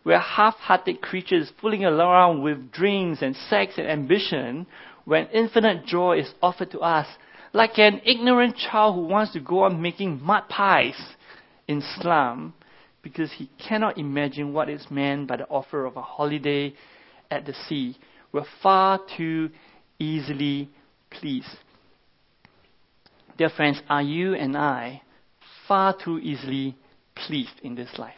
We 0.03 0.13
are 0.13 0.19
half-hearted 0.19 1.01
creatures 1.01 1.51
fooling 1.59 1.83
around 1.83 2.43
with 2.43 2.71
dreams 2.71 3.19
and 3.21 3.35
sex 3.35 3.73
and 3.77 3.87
ambition 3.87 4.67
when 5.03 5.27
infinite 5.27 5.85
joy 5.85 6.19
is 6.19 6.31
offered 6.41 6.71
to 6.71 6.79
us, 6.79 7.07
like 7.53 7.77
an 7.77 8.01
ignorant 8.05 8.55
child 8.57 8.95
who 8.95 9.05
wants 9.07 9.33
to 9.33 9.39
go 9.39 9.63
on 9.63 9.81
making 9.81 10.21
mud 10.21 10.43
pies 10.49 10.99
in 11.67 11.81
slum 11.99 12.53
because 13.01 13.31
he 13.33 13.49
cannot 13.67 13.97
imagine 13.97 14.51
what 14.51 14.69
is 14.69 14.85
meant 14.89 15.27
by 15.27 15.37
the 15.37 15.47
offer 15.47 15.85
of 15.85 15.95
a 15.95 16.01
holiday 16.01 16.73
at 17.29 17.45
the 17.45 17.53
sea. 17.67 17.95
We're 18.31 18.45
far 18.61 18.99
too 19.15 19.49
easily 19.99 20.69
pleased. 21.11 21.47
Dear 23.37 23.49
friends, 23.49 23.81
are 23.89 24.01
you 24.01 24.33
and 24.33 24.55
I 24.55 25.01
far 25.67 25.93
too 25.93 26.19
easily 26.19 26.77
pleased 27.15 27.59
in 27.63 27.75
this 27.75 27.89
life? 27.97 28.13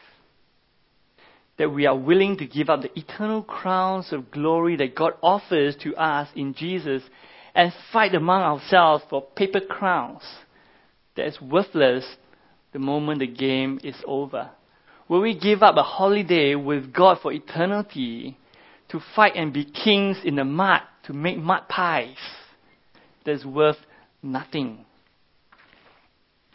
That 1.58 1.72
we 1.72 1.88
are 1.88 1.98
willing 1.98 2.38
to 2.38 2.46
give 2.46 2.70
up 2.70 2.84
the 2.84 3.00
eternal 3.00 3.42
crowns 3.42 4.14
of 4.14 4.30
glory 4.30 4.76
that 4.76 4.94
God 4.94 5.14
offers 5.24 5.76
to 5.78 5.96
us 5.96 6.30
in 6.36 6.54
Jesus 6.54 7.02
and 7.56 7.74
fight 7.92 8.14
among 8.14 8.44
ourselves 8.44 9.04
for 9.10 9.24
paper 9.36 9.60
crowns 9.60 10.22
that 11.16 11.26
is 11.26 11.42
worthless 11.42 12.06
the 12.72 12.78
moment 12.78 13.20
the 13.20 13.28
game 13.28 13.80
is 13.84 13.96
over? 14.06 14.52
Will 15.10 15.22
we 15.22 15.40
give 15.40 15.64
up 15.64 15.78
a 15.78 15.84
holiday 15.84 16.54
with 16.54 16.94
God 16.94 17.18
for 17.24 17.34
eternity 17.34 18.38
to 18.90 19.00
fight 19.16 19.36
and 19.36 19.52
be 19.52 19.66
kings 19.66 20.18
in 20.24 20.36
the 20.36 20.44
mud 20.44 20.82
to 21.06 21.14
make 21.14 21.40
mud 21.40 21.64
pies 21.68 22.18
that's 23.26 23.44
worth 23.44 23.78
nothing? 24.22 24.86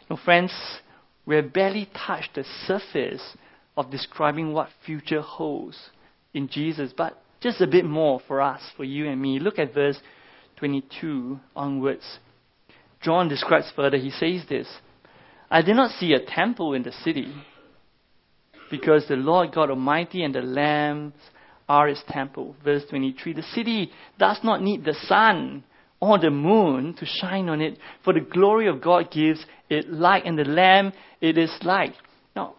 Now, 0.09 0.17
friends, 0.23 0.51
we 1.25 1.35
have 1.35 1.53
barely 1.53 1.89
touched 2.05 2.35
the 2.35 2.43
surface 2.67 3.21
of 3.77 3.89
describing 3.89 4.53
what 4.53 4.69
future 4.85 5.21
holds 5.21 5.77
in 6.33 6.47
Jesus, 6.49 6.93
but 6.95 7.21
just 7.41 7.61
a 7.61 7.67
bit 7.67 7.85
more 7.85 8.21
for 8.27 8.41
us, 8.41 8.61
for 8.75 8.83
you 8.83 9.09
and 9.09 9.21
me. 9.21 9.39
Look 9.39 9.59
at 9.59 9.73
verse 9.73 9.97
22 10.57 11.39
onwards. 11.55 12.19
John 13.01 13.27
describes 13.27 13.71
further, 13.75 13.97
he 13.97 14.11
says 14.11 14.47
this 14.47 14.67
I 15.49 15.61
did 15.61 15.75
not 15.75 15.91
see 15.99 16.13
a 16.13 16.25
temple 16.25 16.73
in 16.73 16.83
the 16.83 16.91
city, 16.91 17.33
because 18.71 19.07
the 19.07 19.15
Lord 19.15 19.53
God 19.53 19.69
Almighty 19.69 20.23
and 20.23 20.33
the 20.33 20.41
Lamb 20.41 21.13
are 21.67 21.87
its 21.87 22.03
temple. 22.09 22.55
Verse 22.63 22.83
23 22.89 23.33
The 23.33 23.43
city 23.43 23.91
does 24.17 24.39
not 24.43 24.61
need 24.61 24.83
the 24.83 24.95
sun 25.07 25.63
or 26.03 26.19
the 26.19 26.29
moon 26.29 26.93
to 26.95 27.05
shine 27.05 27.47
on 27.47 27.61
it, 27.61 27.77
for 28.03 28.13
the 28.13 28.19
glory 28.19 28.67
of 28.67 28.81
God 28.81 29.09
gives 29.11 29.45
it 29.69 29.89
light, 29.89 30.25
and 30.25 30.37
the 30.37 30.43
Lamb 30.43 30.91
it 31.21 31.37
is 31.37 31.51
light. 31.63 31.93
Now, 32.35 32.55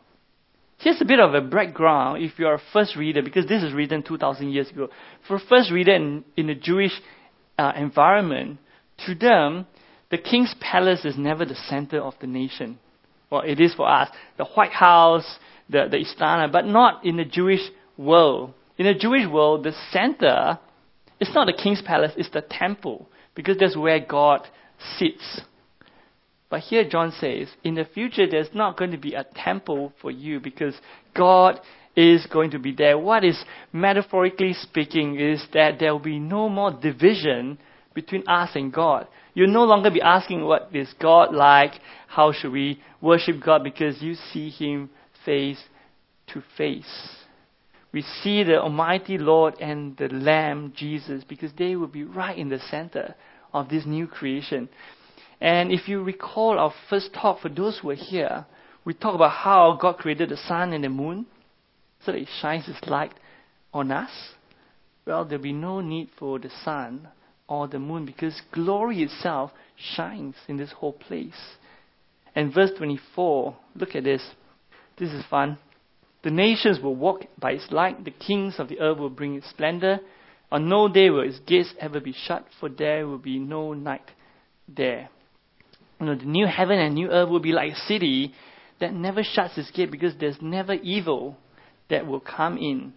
here's 0.78 1.00
a 1.00 1.04
bit 1.04 1.20
of 1.20 1.35
a 1.35 1.40
background 1.40 2.22
if 2.22 2.38
you're 2.38 2.54
a 2.54 2.62
first 2.72 2.96
reader, 2.96 3.22
because 3.22 3.46
this 3.46 3.62
is 3.62 3.74
written 3.74 4.02
2,000 4.02 4.50
years 4.50 4.70
ago. 4.70 4.88
For 5.28 5.37
a 5.37 5.40
first 5.40 5.70
reader 5.70 5.94
in, 5.94 6.24
in 6.37 6.48
a 6.48 6.54
Jewish 6.54 6.92
uh, 7.59 7.72
environment, 7.76 8.59
to 9.07 9.14
them, 9.14 9.66
the 10.11 10.18
king's 10.18 10.54
palace 10.61 11.04
is 11.04 11.18
never 11.18 11.44
the 11.44 11.57
center 11.68 12.00
of 12.00 12.14
the 12.20 12.26
nation 12.26 12.78
Well, 13.30 13.42
it 13.42 13.61
is 13.61 13.74
for 13.74 13.88
us. 13.88 14.09
The 14.38 14.44
White 14.44 14.72
House, 14.72 15.38
the, 15.68 15.88
the 15.90 15.98
Istana, 15.98 16.50
but 16.50 16.64
not 16.66 17.04
in 17.04 17.16
the 17.16 17.24
Jewish 17.24 17.62
world. 17.98 18.54
In 18.78 18.87
the 18.87 18.94
Jewish 18.94 19.26
world, 19.26 19.64
the 19.64 19.72
center 19.90 20.59
it's 21.20 21.35
not 21.35 21.46
the 21.46 21.52
king's 21.52 21.83
palace, 21.83 22.12
it's 22.16 22.30
the 22.30 22.42
temple, 22.42 23.09
because 23.35 23.59
that's 23.59 23.77
where 23.77 24.01
God 24.01 24.47
sits. 24.99 25.40
But 26.51 26.61
here 26.61 26.88
John 26.88 27.12
says, 27.18 27.49
in 27.64 27.75
the 27.75 27.85
future, 27.85 28.29
there's 28.31 28.55
not 28.55 28.77
going 28.77 28.92
to 28.92 28.99
be 28.99 29.14
a 29.14 29.27
temple 29.35 29.92
for 30.01 30.11
you 30.11 30.40
because 30.40 30.75
God 31.14 31.61
is 31.97 32.27
going 32.27 32.51
to 32.53 32.59
be 32.59 32.73
there. 32.73 32.99
What 32.99 33.25
is 33.25 33.42
metaphorically 33.73 34.53
speaking 34.53 35.18
is 35.18 35.44
that 35.53 35.79
there 35.79 35.92
will 35.92 36.01
be 36.01 36.18
no 36.18 36.49
more 36.49 36.70
division 36.70 37.59
between 37.94 38.25
us 38.29 38.51
and 38.55 38.73
God. 38.73 39.07
You'll 39.35 39.53
no 39.53 39.64
longer 39.64 39.90
be 39.90 40.03
asking 40.03 40.44
what 40.44 40.68
is 40.73 40.92
God 41.01 41.35
like, 41.35 41.73
how 42.09 42.33
should 42.33 42.53
we 42.53 42.81
worship 43.01 43.37
God 43.44 43.64
because 43.64 44.01
you 44.03 44.14
see 44.33 44.51
Him 44.51 44.90
face 45.25 45.62
to 46.29 46.42
face. 46.57 47.23
We 47.94 48.02
see 48.02 48.42
the 48.42 48.61
Almighty 48.61 49.18
Lord 49.18 49.54
and 49.61 49.96
the 49.96 50.09
Lamb, 50.09 50.72
Jesus, 50.76 51.22
because 51.22 51.52
they 51.57 51.76
will 51.76 51.87
be 51.87 52.02
right 52.02 52.37
in 52.37 52.48
the 52.48 52.59
center 52.59 53.14
of 53.52 53.68
this 53.68 53.87
new 53.87 54.09
creation. 54.09 54.68
And 55.40 55.70
if 55.70 55.87
you 55.87 56.02
recall 56.02 56.59
our 56.59 56.74
first 56.90 57.14
talk, 57.14 57.40
for 57.40 57.48
those 57.48 57.78
who 57.78 57.90
are 57.90 57.94
here, 57.94 58.46
we 58.85 58.94
talked 58.94 59.14
about 59.14 59.30
how 59.30 59.78
God 59.80 59.98
created 59.98 60.30
the 60.30 60.37
sun 60.37 60.72
and 60.72 60.83
the 60.83 60.88
moon 60.88 61.26
so 62.04 62.11
that 62.11 62.20
it 62.20 62.28
shines 62.42 62.68
its 62.68 62.85
light 62.88 63.14
on 63.72 63.92
us. 63.92 64.11
Well, 65.07 65.24
there'll 65.24 65.40
be 65.40 65.52
no 65.52 65.80
need 65.80 66.09
for 66.18 66.40
the 66.40 66.50
sun 66.64 67.07
or 67.46 67.68
the 67.68 67.78
moon 67.78 68.07
because 68.07 68.42
glory 68.50 69.04
itself 69.04 69.52
shines 69.94 70.35
in 70.48 70.57
this 70.57 70.72
whole 70.72 70.94
place. 70.94 71.33
And 72.35 72.52
verse 72.52 72.72
24, 72.76 73.57
look 73.76 73.94
at 73.94 74.02
this. 74.02 74.22
This 74.98 75.12
is 75.12 75.24
fun. 75.30 75.59
The 76.24 76.30
nations 76.30 76.80
will 76.80 76.96
walk 76.96 77.26
by 77.38 77.52
its 77.52 77.70
light, 77.70 78.02
the 78.02 78.10
kings 78.10 78.54
of 78.58 78.68
the 78.68 78.80
earth 78.80 78.96
will 78.96 79.10
bring 79.10 79.34
its 79.34 79.50
splendor. 79.50 80.00
On 80.50 80.68
no 80.70 80.88
day 80.88 81.10
will 81.10 81.20
its 81.20 81.38
gates 81.40 81.74
ever 81.78 82.00
be 82.00 82.14
shut, 82.14 82.46
for 82.58 82.70
there 82.70 83.06
will 83.06 83.18
be 83.18 83.38
no 83.38 83.74
night 83.74 84.10
there. 84.66 85.10
You 86.00 86.06
know, 86.06 86.14
the 86.14 86.24
new 86.24 86.46
heaven 86.46 86.78
and 86.78 86.94
new 86.94 87.10
earth 87.10 87.28
will 87.28 87.40
be 87.40 87.52
like 87.52 87.72
a 87.72 87.76
city 87.76 88.32
that 88.80 88.94
never 88.94 89.22
shuts 89.22 89.58
its 89.58 89.70
gate 89.70 89.90
because 89.90 90.14
there's 90.18 90.40
never 90.40 90.72
evil 90.72 91.37
that 91.90 92.06
will 92.06 92.20
come 92.20 92.56
in. 92.56 92.94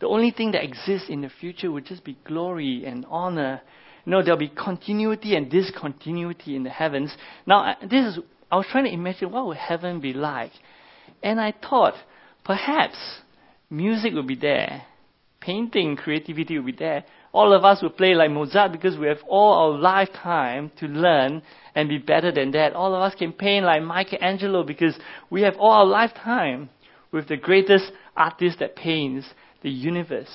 The 0.00 0.08
only 0.08 0.30
thing 0.30 0.52
that 0.52 0.64
exists 0.64 1.10
in 1.10 1.20
the 1.20 1.28
future 1.28 1.70
will 1.70 1.82
just 1.82 2.02
be 2.02 2.16
glory 2.24 2.84
and 2.86 3.04
honor. 3.10 3.60
You 4.06 4.12
know, 4.12 4.22
there'll 4.22 4.38
be 4.38 4.48
continuity 4.48 5.36
and 5.36 5.50
discontinuity 5.50 6.56
in 6.56 6.62
the 6.62 6.70
heavens. 6.70 7.14
Now, 7.46 7.76
this 7.82 8.16
is, 8.16 8.18
I 8.50 8.56
was 8.56 8.66
trying 8.72 8.84
to 8.84 8.92
imagine 8.92 9.30
what 9.30 9.46
would 9.46 9.58
heaven 9.58 10.00
be 10.00 10.14
like. 10.14 10.52
And 11.22 11.38
I 11.38 11.52
thought, 11.52 11.94
perhaps 12.44 12.96
music 13.68 14.12
will 14.14 14.22
be 14.24 14.36
there. 14.36 14.82
Painting, 15.40 15.96
creativity 15.96 16.58
will 16.58 16.66
be 16.66 16.72
there. 16.72 17.04
All 17.32 17.52
of 17.52 17.64
us 17.64 17.80
will 17.80 17.90
play 17.90 18.14
like 18.14 18.30
Mozart 18.30 18.72
because 18.72 18.98
we 18.98 19.06
have 19.06 19.20
all 19.26 19.72
our 19.72 19.78
lifetime 19.78 20.70
to 20.78 20.86
learn 20.86 21.42
and 21.74 21.88
be 21.88 21.98
better 21.98 22.32
than 22.32 22.50
that. 22.52 22.74
All 22.74 22.94
of 22.94 23.00
us 23.00 23.14
can 23.14 23.32
paint 23.32 23.64
like 23.64 23.82
Michelangelo 23.82 24.64
because 24.64 24.98
we 25.30 25.42
have 25.42 25.56
all 25.58 25.72
our 25.72 25.86
lifetime 25.86 26.68
with 27.12 27.28
the 27.28 27.36
greatest 27.36 27.92
artist 28.16 28.58
that 28.58 28.76
paints 28.76 29.26
the 29.62 29.70
universe. 29.70 30.30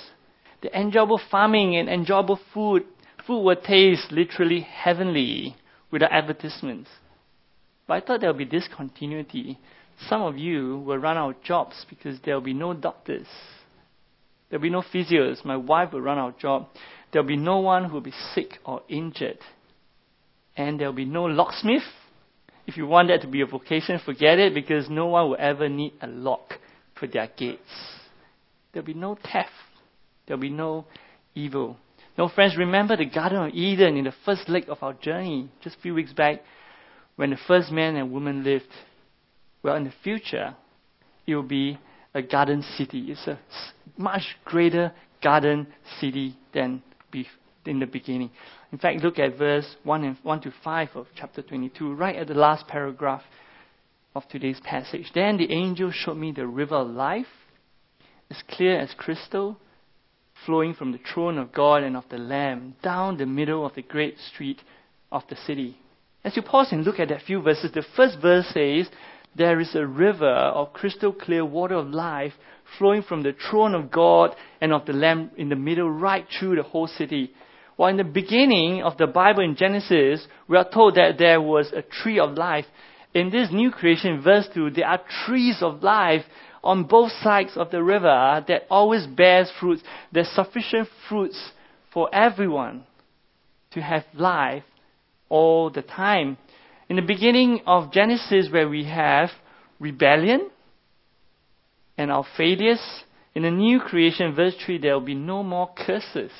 The 0.61 0.77
enjoyable 0.77 1.19
farming 1.29 1.75
and 1.75 1.89
enjoyable 1.89 2.39
food, 2.53 2.85
food 3.27 3.41
will 3.41 3.55
taste 3.55 4.11
literally 4.11 4.61
heavenly 4.61 5.55
without 5.91 6.11
advertisements. 6.11 6.89
But 7.87 7.93
I 7.93 8.05
thought 8.05 8.21
there 8.21 8.31
would 8.31 8.37
be 8.37 8.45
discontinuity. 8.45 9.59
Some 10.09 10.21
of 10.21 10.37
you 10.37 10.77
will 10.79 10.97
run 10.97 11.17
out 11.17 11.35
of 11.35 11.43
jobs 11.43 11.85
because 11.89 12.19
there 12.23 12.35
will 12.35 12.41
be 12.41 12.53
no 12.53 12.73
doctors. 12.73 13.27
There 14.49 14.59
will 14.59 14.63
be 14.63 14.69
no 14.69 14.81
physios. 14.81 15.43
My 15.45 15.57
wife 15.57 15.93
will 15.93 16.01
run 16.01 16.17
out 16.17 16.35
of 16.35 16.39
job. 16.39 16.67
There 17.11 17.21
will 17.21 17.27
be 17.27 17.37
no 17.37 17.59
one 17.59 17.85
who 17.85 17.93
will 17.93 18.01
be 18.01 18.13
sick 18.33 18.59
or 18.65 18.81
injured. 18.89 19.39
And 20.57 20.79
there 20.79 20.87
will 20.87 20.95
be 20.95 21.05
no 21.05 21.25
locksmith. 21.25 21.83
If 22.67 22.77
you 22.77 22.87
want 22.87 23.09
that 23.09 23.21
to 23.21 23.27
be 23.27 23.41
a 23.41 23.45
vocation, 23.45 23.99
forget 24.03 24.39
it 24.39 24.53
because 24.53 24.89
no 24.89 25.07
one 25.07 25.29
will 25.29 25.37
ever 25.39 25.69
need 25.69 25.93
a 26.01 26.07
lock 26.07 26.53
for 26.99 27.07
their 27.07 27.29
gates. 27.37 27.61
There'll 28.73 28.85
be 28.85 28.93
no 28.93 29.15
theft. 29.15 29.51
There'll 30.25 30.41
be 30.41 30.49
no 30.49 30.85
evil. 31.35 31.77
No, 32.17 32.29
friends, 32.29 32.57
remember 32.57 32.95
the 32.95 33.05
Garden 33.05 33.47
of 33.47 33.53
Eden 33.53 33.97
in 33.97 34.05
the 34.05 34.13
first 34.23 34.47
leg 34.47 34.65
of 34.69 34.81
our 34.81 34.93
journey, 34.93 35.49
just 35.61 35.77
a 35.77 35.81
few 35.81 35.93
weeks 35.93 36.13
back, 36.13 36.41
when 37.17 37.29
the 37.29 37.37
first 37.47 37.71
man 37.71 37.95
and 37.95 38.11
woman 38.11 38.43
lived. 38.43 38.71
Well, 39.65 39.77
in 39.77 39.85
the 39.85 39.93
future, 40.03 40.55
it 41.25 41.33
will 41.33 41.41
be 41.41 41.79
a 42.13 42.21
garden 42.21 42.63
city. 42.77 43.07
It's 43.09 43.25
a 43.25 43.39
much 43.97 44.21
greater 44.45 44.91
garden 45.23 45.65
city 45.99 46.37
than 46.53 46.83
in 47.65 47.79
the 47.79 47.87
beginning. 47.87 48.29
In 48.71 48.77
fact, 48.77 49.01
look 49.01 49.17
at 49.17 49.39
verse 49.39 49.65
1, 49.83 50.03
and 50.03 50.17
1 50.21 50.41
to 50.41 50.53
5 50.63 50.89
of 50.93 51.07
chapter 51.15 51.41
22, 51.41 51.95
right 51.95 52.15
at 52.15 52.27
the 52.27 52.35
last 52.35 52.67
paragraph 52.67 53.23
of 54.13 54.21
today's 54.29 54.59
passage. 54.63 55.09
Then 55.15 55.37
the 55.37 55.51
angel 55.51 55.91
showed 55.91 56.17
me 56.17 56.31
the 56.31 56.45
river 56.45 56.75
of 56.75 56.89
life, 56.89 57.25
as 58.29 58.37
clear 58.47 58.79
as 58.79 58.93
crystal, 58.95 59.57
flowing 60.45 60.75
from 60.75 60.91
the 60.91 60.99
throne 61.11 61.39
of 61.39 61.51
God 61.51 61.81
and 61.81 61.97
of 61.97 62.03
the 62.11 62.19
Lamb 62.19 62.75
down 62.83 63.17
the 63.17 63.25
middle 63.25 63.65
of 63.65 63.73
the 63.73 63.81
great 63.81 64.19
street 64.31 64.61
of 65.11 65.23
the 65.27 65.35
city. 65.35 65.79
As 66.23 66.35
you 66.35 66.43
pause 66.43 66.71
and 66.71 66.83
look 66.83 66.99
at 66.99 67.09
that 67.09 67.23
few 67.23 67.41
verses, 67.41 67.71
the 67.71 67.83
first 67.95 68.19
verse 68.21 68.45
says, 68.53 68.89
There 69.35 69.59
is 69.59 69.75
a 69.75 69.85
river 69.85 70.29
of 70.29 70.73
crystal 70.73 71.13
clear 71.13 71.45
water 71.45 71.75
of 71.75 71.89
life 71.89 72.33
flowing 72.77 73.03
from 73.03 73.23
the 73.23 73.33
throne 73.33 73.75
of 73.75 73.91
God 73.91 74.35
and 74.61 74.73
of 74.73 74.85
the 74.85 74.93
Lamb 74.93 75.31
in 75.37 75.49
the 75.49 75.55
middle, 75.55 75.89
right 75.89 76.25
through 76.39 76.55
the 76.55 76.63
whole 76.63 76.87
city. 76.87 77.31
Well, 77.77 77.89
in 77.89 77.97
the 77.97 78.03
beginning 78.05 78.81
of 78.83 78.97
the 78.97 79.07
Bible 79.07 79.43
in 79.43 79.55
Genesis, 79.55 80.25
we 80.47 80.55
are 80.57 80.69
told 80.69 80.95
that 80.95 81.17
there 81.17 81.41
was 81.41 81.71
a 81.73 81.81
tree 81.81 82.19
of 82.19 82.37
life 82.37 82.65
in 83.15 83.29
this 83.29 83.49
new 83.49 83.71
creation, 83.71 84.21
verse 84.21 84.45
2, 84.53 84.71
there 84.71 84.87
are 84.87 84.99
trees 85.25 85.59
of 85.61 85.81
life 85.81 86.25
on 86.61 86.83
both 86.83 87.11
sides 87.23 87.51
of 87.55 87.71
the 87.71 87.81
river 87.81 88.43
that 88.45 88.63
always 88.69 89.07
bears 89.07 89.49
fruits. 89.57 89.81
There's 90.11 90.27
sufficient 90.27 90.89
fruits 91.07 91.51
for 91.93 92.13
everyone 92.13 92.83
to 93.71 93.81
have 93.81 94.03
life 94.13 94.65
all 95.29 95.69
the 95.69 95.81
time. 95.81 96.37
In 96.89 96.97
the 96.97 97.01
beginning 97.01 97.61
of 97.65 97.91
Genesis, 97.91 98.47
where 98.51 98.69
we 98.69 98.85
have 98.85 99.29
rebellion 99.79 100.49
and 101.97 102.11
our 102.11 102.25
failures, 102.37 102.79
in 103.33 103.43
the 103.43 103.51
new 103.51 103.79
creation, 103.79 104.35
verse 104.35 104.53
3, 104.65 104.77
there 104.77 104.93
will 104.93 105.05
be 105.05 105.15
no 105.15 105.43
more 105.43 105.69
curses 105.75 106.31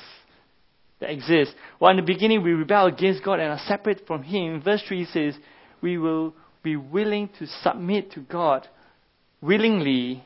that 1.00 1.10
exist. 1.10 1.54
While 1.78 1.90
in 1.90 1.96
the 1.96 2.02
beginning 2.02 2.42
we 2.42 2.52
rebel 2.52 2.86
against 2.86 3.24
God 3.24 3.40
and 3.40 3.50
are 3.50 3.66
separate 3.66 4.06
from 4.06 4.22
Him, 4.22 4.62
verse 4.62 4.82
3 4.86 5.04
says, 5.06 5.34
we 5.80 5.98
will 5.98 6.34
be 6.62 6.76
willing 6.76 7.28
to 7.38 7.46
submit 7.62 8.12
to 8.12 8.20
God 8.20 8.66
willingly 9.40 10.24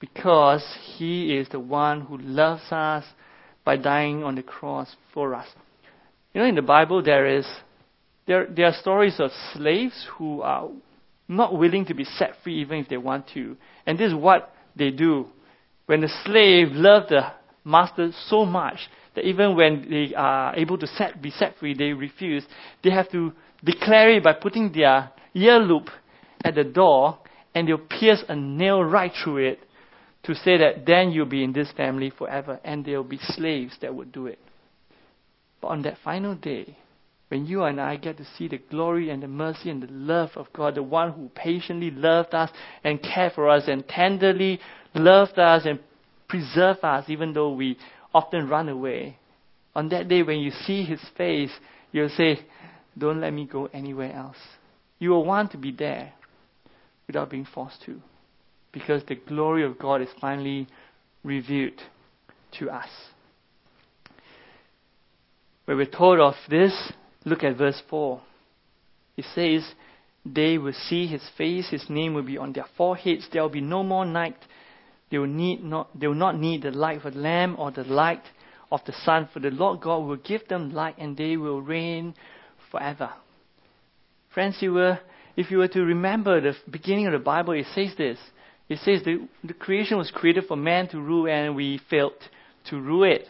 because 0.00 0.64
He 0.96 1.36
is 1.36 1.48
the 1.48 1.60
one 1.60 2.02
who 2.02 2.16
loves 2.18 2.62
us 2.70 3.04
by 3.64 3.76
dying 3.76 4.22
on 4.22 4.34
the 4.34 4.42
cross 4.42 4.94
for 5.12 5.34
us. 5.34 5.46
You 6.32 6.40
know, 6.40 6.46
in 6.46 6.54
the 6.54 6.62
Bible, 6.62 7.02
there 7.02 7.26
is 7.26 7.46
there 8.28 8.46
there 8.46 8.66
are 8.66 8.74
stories 8.74 9.18
of 9.18 9.32
slaves 9.54 10.06
who 10.16 10.42
are 10.42 10.68
not 11.26 11.58
willing 11.58 11.84
to 11.86 11.94
be 11.94 12.04
set 12.04 12.34
free 12.44 12.60
even 12.60 12.78
if 12.78 12.88
they 12.88 12.96
want 12.96 13.26
to, 13.34 13.56
and 13.86 13.98
this 13.98 14.12
is 14.12 14.14
what 14.14 14.54
they 14.76 14.90
do. 14.90 15.26
When 15.86 16.02
the 16.02 16.12
slave 16.24 16.68
loves 16.72 17.08
the 17.08 17.32
master 17.64 18.12
so 18.28 18.44
much 18.44 18.78
that 19.14 19.24
even 19.24 19.56
when 19.56 19.88
they 19.90 20.14
are 20.14 20.54
able 20.54 20.78
to 20.78 20.86
set, 20.86 21.20
be 21.20 21.30
set 21.30 21.56
free, 21.58 21.74
they 21.74 21.92
refuse. 21.92 22.44
They 22.84 22.90
have 22.90 23.10
to 23.10 23.32
declare 23.64 24.10
it 24.10 24.22
by 24.22 24.34
putting 24.34 24.72
their 24.72 25.10
ear 25.34 25.58
loop 25.58 25.88
at 26.44 26.54
the 26.54 26.64
door 26.64 27.18
and 27.54 27.66
they'll 27.66 27.78
pierce 27.78 28.22
a 28.28 28.36
nail 28.36 28.82
right 28.82 29.12
through 29.24 29.38
it 29.48 29.60
to 30.24 30.34
say 30.34 30.58
that 30.58 30.86
then 30.86 31.10
you'll 31.10 31.26
be 31.26 31.42
in 31.42 31.52
this 31.52 31.72
family 31.72 32.10
forever 32.10 32.60
and 32.62 32.84
there'll 32.84 33.02
be 33.02 33.18
slaves 33.18 33.76
that 33.80 33.94
would 33.94 34.12
do 34.12 34.26
it. 34.26 34.38
But 35.60 35.68
on 35.68 35.82
that 35.82 35.96
final 36.04 36.34
day, 36.34 36.76
when 37.28 37.46
you 37.46 37.64
and 37.64 37.80
I 37.80 37.96
get 37.96 38.16
to 38.18 38.24
see 38.36 38.48
the 38.48 38.58
glory 38.58 39.10
and 39.10 39.22
the 39.22 39.28
mercy 39.28 39.68
and 39.70 39.82
the 39.82 39.92
love 39.92 40.30
of 40.36 40.46
God, 40.52 40.74
the 40.74 40.82
one 40.82 41.12
who 41.12 41.28
patiently 41.34 41.90
loved 41.90 42.34
us 42.34 42.50
and 42.82 43.02
cared 43.02 43.34
for 43.34 43.48
us 43.48 43.64
and 43.68 43.86
tenderly 43.86 44.60
loved 44.94 45.38
us 45.38 45.66
and 45.66 45.78
preserved 46.28 46.80
us 46.82 47.04
even 47.08 47.34
though 47.34 47.52
we 47.52 47.76
often 48.14 48.48
run 48.48 48.68
away. 48.68 49.18
On 49.74 49.90
that 49.90 50.08
day 50.08 50.22
when 50.22 50.38
you 50.38 50.50
see 50.50 50.84
his 50.84 51.00
face, 51.16 51.52
you'll 51.92 52.08
say, 52.08 52.40
don't 52.96 53.20
let 53.20 53.32
me 53.32 53.46
go 53.46 53.66
anywhere 53.72 54.12
else. 54.12 54.38
You 54.98 55.10
will 55.10 55.24
want 55.24 55.52
to 55.52 55.58
be 55.58 55.70
there 55.70 56.12
without 57.06 57.30
being 57.30 57.46
forced 57.54 57.82
to. 57.84 58.00
Because 58.72 59.02
the 59.04 59.14
glory 59.14 59.64
of 59.64 59.78
God 59.78 60.00
is 60.02 60.08
finally 60.20 60.66
revealed 61.22 61.80
to 62.58 62.70
us. 62.70 62.88
When 65.66 65.76
we're 65.76 65.86
told 65.86 66.18
of 66.20 66.34
this, 66.48 66.92
look 67.24 67.42
at 67.44 67.56
verse 67.56 67.80
4. 67.88 68.20
It 69.16 69.24
says, 69.34 69.68
They 70.24 70.58
will 70.58 70.72
see 70.72 71.06
his 71.06 71.22
face, 71.36 71.70
his 71.70 71.88
name 71.88 72.14
will 72.14 72.22
be 72.22 72.38
on 72.38 72.52
their 72.52 72.66
foreheads. 72.76 73.26
There 73.32 73.42
will 73.42 73.48
be 73.48 73.60
no 73.60 73.82
more 73.82 74.04
night. 74.04 74.36
They 75.10 75.18
will, 75.18 75.26
need 75.26 75.64
not, 75.64 75.98
they 75.98 76.06
will 76.06 76.14
not 76.14 76.38
need 76.38 76.62
the 76.62 76.70
light 76.70 76.98
of 76.98 77.14
a 77.14 77.18
lamp 77.18 77.58
or 77.58 77.70
the 77.70 77.84
light 77.84 78.22
of 78.70 78.80
the 78.86 78.92
sun, 79.04 79.28
for 79.32 79.40
the 79.40 79.50
Lord 79.50 79.80
God 79.80 79.98
will 79.98 80.16
give 80.16 80.46
them 80.48 80.70
light 80.70 80.96
and 80.98 81.16
they 81.16 81.36
will 81.36 81.62
reign 81.62 82.14
forever. 82.70 83.10
Friends, 84.34 84.58
you 84.60 84.74
were, 84.74 84.98
if 85.36 85.50
you 85.50 85.58
were 85.58 85.68
to 85.68 85.80
remember 85.80 86.40
the 86.40 86.54
beginning 86.70 87.06
of 87.06 87.12
the 87.12 87.18
Bible, 87.18 87.54
it 87.54 87.66
says 87.74 87.92
this. 87.96 88.18
It 88.68 88.78
says 88.84 89.02
the, 89.02 89.26
the 89.42 89.54
creation 89.54 89.96
was 89.96 90.10
created 90.10 90.44
for 90.46 90.56
man 90.56 90.88
to 90.88 91.00
rule 91.00 91.26
and 91.26 91.56
we 91.56 91.80
failed 91.88 92.12
to 92.68 92.78
rule 92.78 93.04
it. 93.04 93.26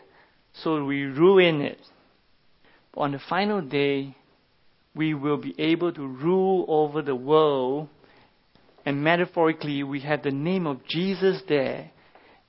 So 0.62 0.84
we 0.84 1.04
ruin 1.04 1.60
it. 1.60 1.78
On 2.98 3.12
the 3.12 3.20
final 3.20 3.60
day, 3.60 4.16
we 4.92 5.14
will 5.14 5.36
be 5.36 5.54
able 5.56 5.92
to 5.92 6.04
rule 6.04 6.64
over 6.66 7.00
the 7.00 7.14
world. 7.14 7.88
And 8.84 9.04
metaphorically, 9.04 9.84
we 9.84 10.00
have 10.00 10.24
the 10.24 10.32
name 10.32 10.66
of 10.66 10.84
Jesus 10.84 11.40
there. 11.48 11.92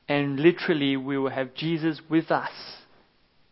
And 0.08 0.40
literally, 0.40 0.98
we 0.98 1.20
will 1.20 1.30
have 1.30 1.54
Jesus 1.54 2.02
with 2.10 2.32
us. 2.32 2.50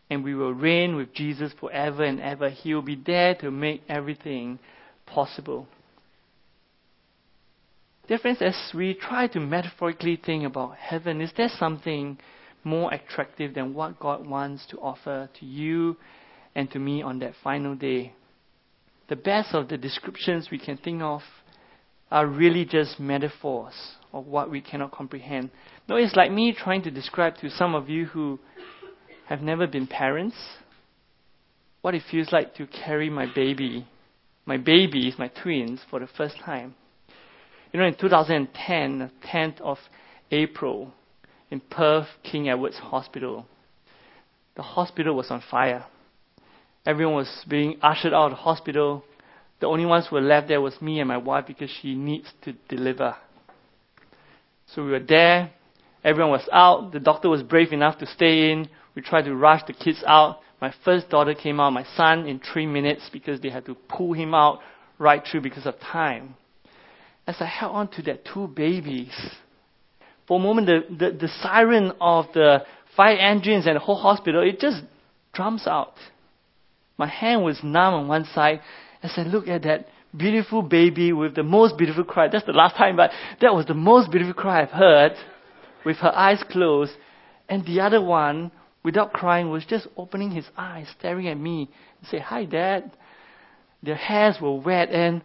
And 0.09 0.23
we 0.23 0.33
will 0.33 0.53
reign 0.53 0.95
with 0.95 1.13
Jesus 1.13 1.53
forever 1.59 2.03
and 2.03 2.19
ever. 2.19 2.49
He 2.49 2.73
will 2.73 2.81
be 2.81 2.95
there 2.95 3.35
to 3.35 3.51
make 3.51 3.83
everything 3.87 4.57
possible. 5.05 5.67
Dear 8.07 8.17
friends, 8.17 8.41
as 8.41 8.55
we 8.73 8.95
try 8.95 9.27
to 9.27 9.39
metaphorically 9.39 10.15
think 10.15 10.45
about 10.45 10.77
heaven, 10.77 11.21
is 11.21 11.31
there 11.37 11.49
something 11.59 12.17
more 12.63 12.91
attractive 12.91 13.53
than 13.53 13.75
what 13.75 13.99
God 13.99 14.25
wants 14.25 14.65
to 14.71 14.79
offer 14.79 15.29
to 15.39 15.45
you 15.45 15.95
and 16.57 16.69
to 16.71 16.79
me 16.79 17.03
on 17.03 17.19
that 17.19 17.33
final 17.43 17.75
day? 17.75 18.13
The 19.07 19.15
best 19.15 19.53
of 19.53 19.69
the 19.69 19.77
descriptions 19.77 20.49
we 20.51 20.57
can 20.57 20.75
think 20.75 21.01
of 21.03 21.21
are 22.11 22.25
really 22.25 22.65
just 22.65 22.99
metaphors 22.99 23.75
of 24.11 24.25
what 24.25 24.49
we 24.49 24.59
cannot 24.59 24.91
comprehend. 24.91 25.51
No, 25.87 25.95
it's 25.97 26.15
like 26.15 26.31
me 26.31 26.53
trying 26.53 26.81
to 26.81 26.91
describe 26.91 27.37
to 27.37 27.49
some 27.49 27.75
of 27.75 27.89
you 27.89 28.05
who 28.05 28.39
have 29.27 29.41
never 29.41 29.67
been 29.67 29.85
parents 29.85 30.35
what 31.81 31.93
it 31.93 32.01
feels 32.09 32.31
like 32.31 32.55
to 32.55 32.65
carry 32.65 33.09
my 33.09 33.31
baby, 33.33 33.87
my 34.45 34.57
babies, 34.57 35.13
my 35.19 35.27
twins, 35.27 35.81
for 35.89 35.99
the 35.99 36.07
first 36.07 36.37
time. 36.43 36.73
You 37.71 37.79
know, 37.79 37.85
in 37.85 37.95
2010, 37.95 39.11
10th 39.31 39.61
of 39.61 39.77
April, 40.31 40.91
in 41.51 41.59
Perth, 41.59 42.07
King 42.23 42.49
Edward's 42.49 42.77
Hospital, 42.77 43.45
the 44.55 44.63
hospital 44.63 45.15
was 45.15 45.29
on 45.29 45.43
fire. 45.51 45.85
Everyone 46.87 47.15
was 47.15 47.43
being 47.49 47.77
ushered 47.81 48.13
out 48.13 48.27
of 48.27 48.31
the 48.31 48.37
hospital. 48.37 49.03
The 49.59 49.67
only 49.67 49.85
ones 49.85 50.07
who 50.07 50.15
were 50.15 50.21
left 50.21 50.47
there 50.47 50.61
was 50.61 50.81
me 50.81 51.01
and 51.01 51.07
my 51.09 51.17
wife 51.17 51.45
because 51.45 51.69
she 51.81 51.95
needs 51.95 52.31
to 52.43 52.53
deliver. 52.69 53.13
So 54.67 54.85
we 54.85 54.91
were 54.91 55.01
there. 55.01 55.51
Everyone 56.01 56.31
was 56.31 56.47
out. 56.49 56.93
The 56.93 57.01
doctor 57.01 57.27
was 57.27 57.43
brave 57.43 57.73
enough 57.73 57.99
to 57.99 58.07
stay 58.07 58.51
in. 58.51 58.69
We 58.95 59.01
tried 59.01 59.23
to 59.23 59.35
rush 59.35 59.63
the 59.67 59.73
kids 59.73 60.01
out. 60.07 60.39
My 60.61 60.73
first 60.85 61.09
daughter 61.09 61.33
came 61.33 61.59
out, 61.59 61.71
my 61.71 61.85
son, 61.97 62.25
in 62.25 62.39
three 62.39 62.65
minutes 62.65 63.09
because 63.11 63.41
they 63.41 63.49
had 63.49 63.65
to 63.65 63.75
pull 63.75 64.13
him 64.13 64.33
out 64.33 64.59
right 64.97 65.21
through 65.29 65.41
because 65.41 65.65
of 65.65 65.77
time 65.81 66.35
as 67.27 67.35
I 67.41 67.45
held 67.45 67.75
on 67.75 67.87
to 67.89 68.01
that 68.03 68.23
two 68.23 68.47
babies. 68.47 69.13
For 70.25 70.39
a 70.39 70.41
moment, 70.41 70.67
the, 70.67 70.83
the, 70.89 71.11
the 71.11 71.27
siren 71.41 71.91
of 71.99 72.27
the 72.33 72.63
fire 72.95 73.17
engines 73.17 73.67
and 73.67 73.75
the 73.75 73.81
whole 73.81 73.97
hospital, 73.97 74.41
it 74.41 74.59
just 74.59 74.81
drums 75.33 75.67
out. 75.67 75.93
My 76.97 77.07
hand 77.07 77.43
was 77.43 77.63
numb 77.63 77.93
on 77.93 78.07
one 78.07 78.25
side 78.25 78.61
as 79.03 79.11
I 79.17 79.23
looked 79.23 79.49
at 79.49 79.63
that 79.63 79.87
beautiful 80.15 80.61
baby 80.61 81.13
with 81.13 81.35
the 81.35 81.43
most 81.43 81.77
beautiful 81.77 82.03
cry. 82.03 82.27
That's 82.27 82.45
the 82.45 82.53
last 82.53 82.75
time, 82.75 82.95
but 82.95 83.11
that 83.41 83.53
was 83.53 83.65
the 83.65 83.73
most 83.73 84.09
beautiful 84.11 84.33
cry 84.33 84.61
I've 84.61 84.71
heard 84.71 85.13
with 85.85 85.97
her 85.97 86.13
eyes 86.15 86.43
closed. 86.49 86.93
And 87.47 87.65
the 87.65 87.81
other 87.81 88.01
one, 88.01 88.51
without 88.83 89.13
crying, 89.13 89.49
was 89.49 89.65
just 89.65 89.87
opening 89.95 90.31
his 90.31 90.45
eyes, 90.57 90.87
staring 90.99 91.27
at 91.27 91.37
me 91.37 91.69
and 91.99 92.09
say, 92.09 92.19
Hi, 92.19 92.45
Dad. 92.45 92.91
Their 93.83 93.95
hairs 93.95 94.37
were 94.41 94.55
wet 94.55 94.89
and 94.89 95.21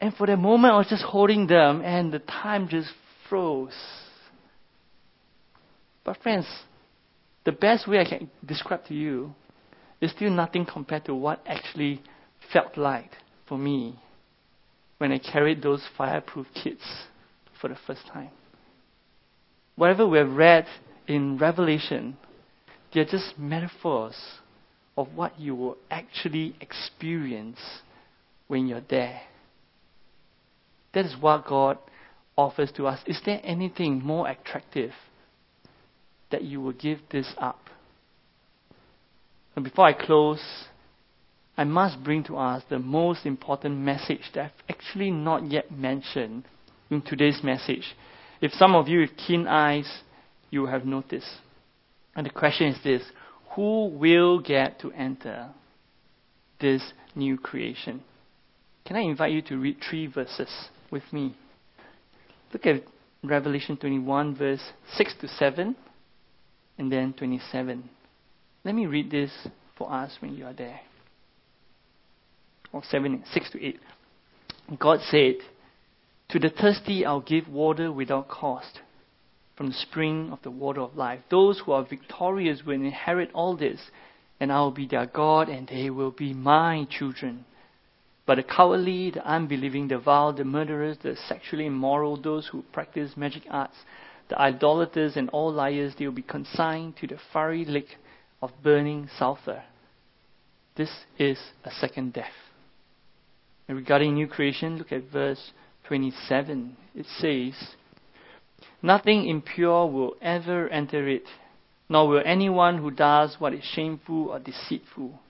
and 0.00 0.14
for 0.14 0.26
that 0.26 0.36
moment, 0.36 0.74
I 0.74 0.78
was 0.78 0.88
just 0.88 1.02
holding 1.02 1.46
them, 1.46 1.82
and 1.82 2.12
the 2.12 2.18
time 2.18 2.68
just 2.68 2.90
froze. 3.28 3.72
But, 6.04 6.18
friends, 6.22 6.46
the 7.44 7.52
best 7.52 7.88
way 7.88 8.00
I 8.00 8.04
can 8.04 8.30
describe 8.44 8.84
to 8.86 8.94
you 8.94 9.34
is 10.00 10.10
still 10.12 10.30
nothing 10.30 10.66
compared 10.66 11.04
to 11.06 11.14
what 11.14 11.40
actually 11.46 12.02
felt 12.52 12.76
like 12.76 13.10
for 13.48 13.58
me 13.58 13.98
when 14.98 15.12
I 15.12 15.18
carried 15.18 15.62
those 15.62 15.82
fireproof 15.96 16.46
kids 16.62 16.82
for 17.60 17.68
the 17.68 17.76
first 17.86 18.06
time. 18.12 18.30
Whatever 19.76 20.06
we 20.06 20.18
have 20.18 20.30
read 20.30 20.66
in 21.06 21.38
Revelation, 21.38 22.16
they're 22.92 23.04
just 23.04 23.38
metaphors 23.38 24.16
of 24.96 25.08
what 25.14 25.38
you 25.38 25.54
will 25.54 25.76
actually 25.90 26.56
experience 26.60 27.58
when 28.48 28.66
you're 28.66 28.82
there. 28.88 29.20
That 30.94 31.04
is 31.04 31.14
what 31.20 31.46
God 31.46 31.78
offers 32.36 32.72
to 32.76 32.86
us. 32.86 33.00
Is 33.06 33.20
there 33.26 33.40
anything 33.44 34.02
more 34.02 34.28
attractive 34.28 34.92
that 36.30 36.42
you 36.42 36.60
will 36.60 36.72
give 36.72 37.00
this 37.10 37.34
up? 37.36 37.65
Before 39.62 39.86
I 39.86 39.92
close, 39.92 40.42
I 41.56 41.64
must 41.64 42.02
bring 42.04 42.24
to 42.24 42.36
us 42.36 42.62
the 42.68 42.78
most 42.78 43.24
important 43.24 43.78
message 43.78 44.20
that 44.34 44.44
I've 44.44 44.76
actually 44.76 45.10
not 45.10 45.50
yet 45.50 45.70
mentioned 45.70 46.44
in 46.90 47.02
today's 47.02 47.42
message. 47.42 47.96
If 48.40 48.52
some 48.52 48.74
of 48.74 48.88
you 48.88 49.00
with 49.00 49.16
keen 49.16 49.46
eyes, 49.46 50.02
you 50.50 50.66
have 50.66 50.84
noticed. 50.84 51.30
And 52.14 52.26
the 52.26 52.30
question 52.30 52.68
is 52.68 52.82
this 52.84 53.02
Who 53.54 53.88
will 53.88 54.40
get 54.40 54.80
to 54.80 54.92
enter 54.92 55.48
this 56.60 56.82
new 57.14 57.38
creation? 57.38 58.02
Can 58.84 58.96
I 58.96 59.00
invite 59.00 59.32
you 59.32 59.42
to 59.42 59.56
read 59.56 59.78
three 59.88 60.06
verses? 60.06 60.50
with 60.90 61.12
me. 61.12 61.34
Look 62.52 62.66
at 62.66 62.82
Revelation 63.22 63.76
21, 63.76 64.36
verse 64.36 64.62
6 64.94 65.14
to 65.20 65.28
7, 65.28 65.76
and 66.78 66.92
then 66.92 67.12
27. 67.12 67.88
Let 68.66 68.74
me 68.74 68.86
read 68.86 69.12
this 69.12 69.30
for 69.78 69.92
us 69.92 70.16
when 70.18 70.34
you 70.34 70.44
are 70.44 70.52
there. 70.52 70.80
Or 72.72 72.82
7, 72.82 73.22
6 73.32 73.50
to 73.52 73.64
8. 73.64 73.80
God 74.80 74.98
said, 75.08 75.36
To 76.30 76.40
the 76.40 76.48
thirsty 76.48 77.06
I'll 77.06 77.20
give 77.20 77.46
water 77.46 77.92
without 77.92 78.26
cost 78.26 78.80
from 79.56 79.68
the 79.68 79.72
spring 79.72 80.30
of 80.32 80.42
the 80.42 80.50
water 80.50 80.80
of 80.80 80.96
life. 80.96 81.20
Those 81.30 81.60
who 81.60 81.70
are 81.70 81.84
victorious 81.84 82.64
will 82.66 82.74
inherit 82.74 83.30
all 83.34 83.56
this, 83.56 83.80
and 84.40 84.50
I 84.50 84.58
will 84.58 84.72
be 84.72 84.88
their 84.88 85.06
God, 85.06 85.48
and 85.48 85.68
they 85.68 85.88
will 85.88 86.10
be 86.10 86.34
my 86.34 86.88
children. 86.90 87.44
But 88.26 88.34
the 88.34 88.42
cowardly, 88.42 89.12
the 89.12 89.24
unbelieving, 89.24 89.86
the 89.86 89.98
vile, 89.98 90.32
the 90.32 90.44
murderers, 90.44 90.98
the 91.04 91.14
sexually 91.28 91.66
immoral, 91.66 92.20
those 92.20 92.48
who 92.48 92.64
practice 92.72 93.16
magic 93.16 93.44
arts, 93.48 93.76
the 94.28 94.36
idolaters, 94.40 95.16
and 95.16 95.30
all 95.30 95.52
liars, 95.52 95.94
they 95.96 96.06
will 96.06 96.12
be 96.12 96.22
consigned 96.22 96.96
to 96.96 97.06
the 97.06 97.18
fiery 97.32 97.64
lake 97.64 97.96
of 98.46 98.62
burning 98.62 99.08
sulfur. 99.18 99.62
This 100.76 100.90
is 101.18 101.38
a 101.64 101.70
second 101.70 102.12
death. 102.12 102.32
And 103.68 103.76
regarding 103.76 104.14
new 104.14 104.26
creation, 104.26 104.78
look 104.78 104.92
at 104.92 105.10
verse 105.10 105.52
27. 105.84 106.76
It 106.94 107.06
says, 107.18 107.74
Nothing 108.82 109.28
impure 109.28 109.90
will 109.90 110.14
ever 110.22 110.68
enter 110.68 111.08
it, 111.08 111.24
nor 111.88 112.08
will 112.08 112.22
anyone 112.24 112.78
who 112.78 112.90
does 112.90 113.36
what 113.38 113.54
is 113.54 113.64
shameful 113.64 114.28
or 114.28 114.38
deceitful 114.38 115.20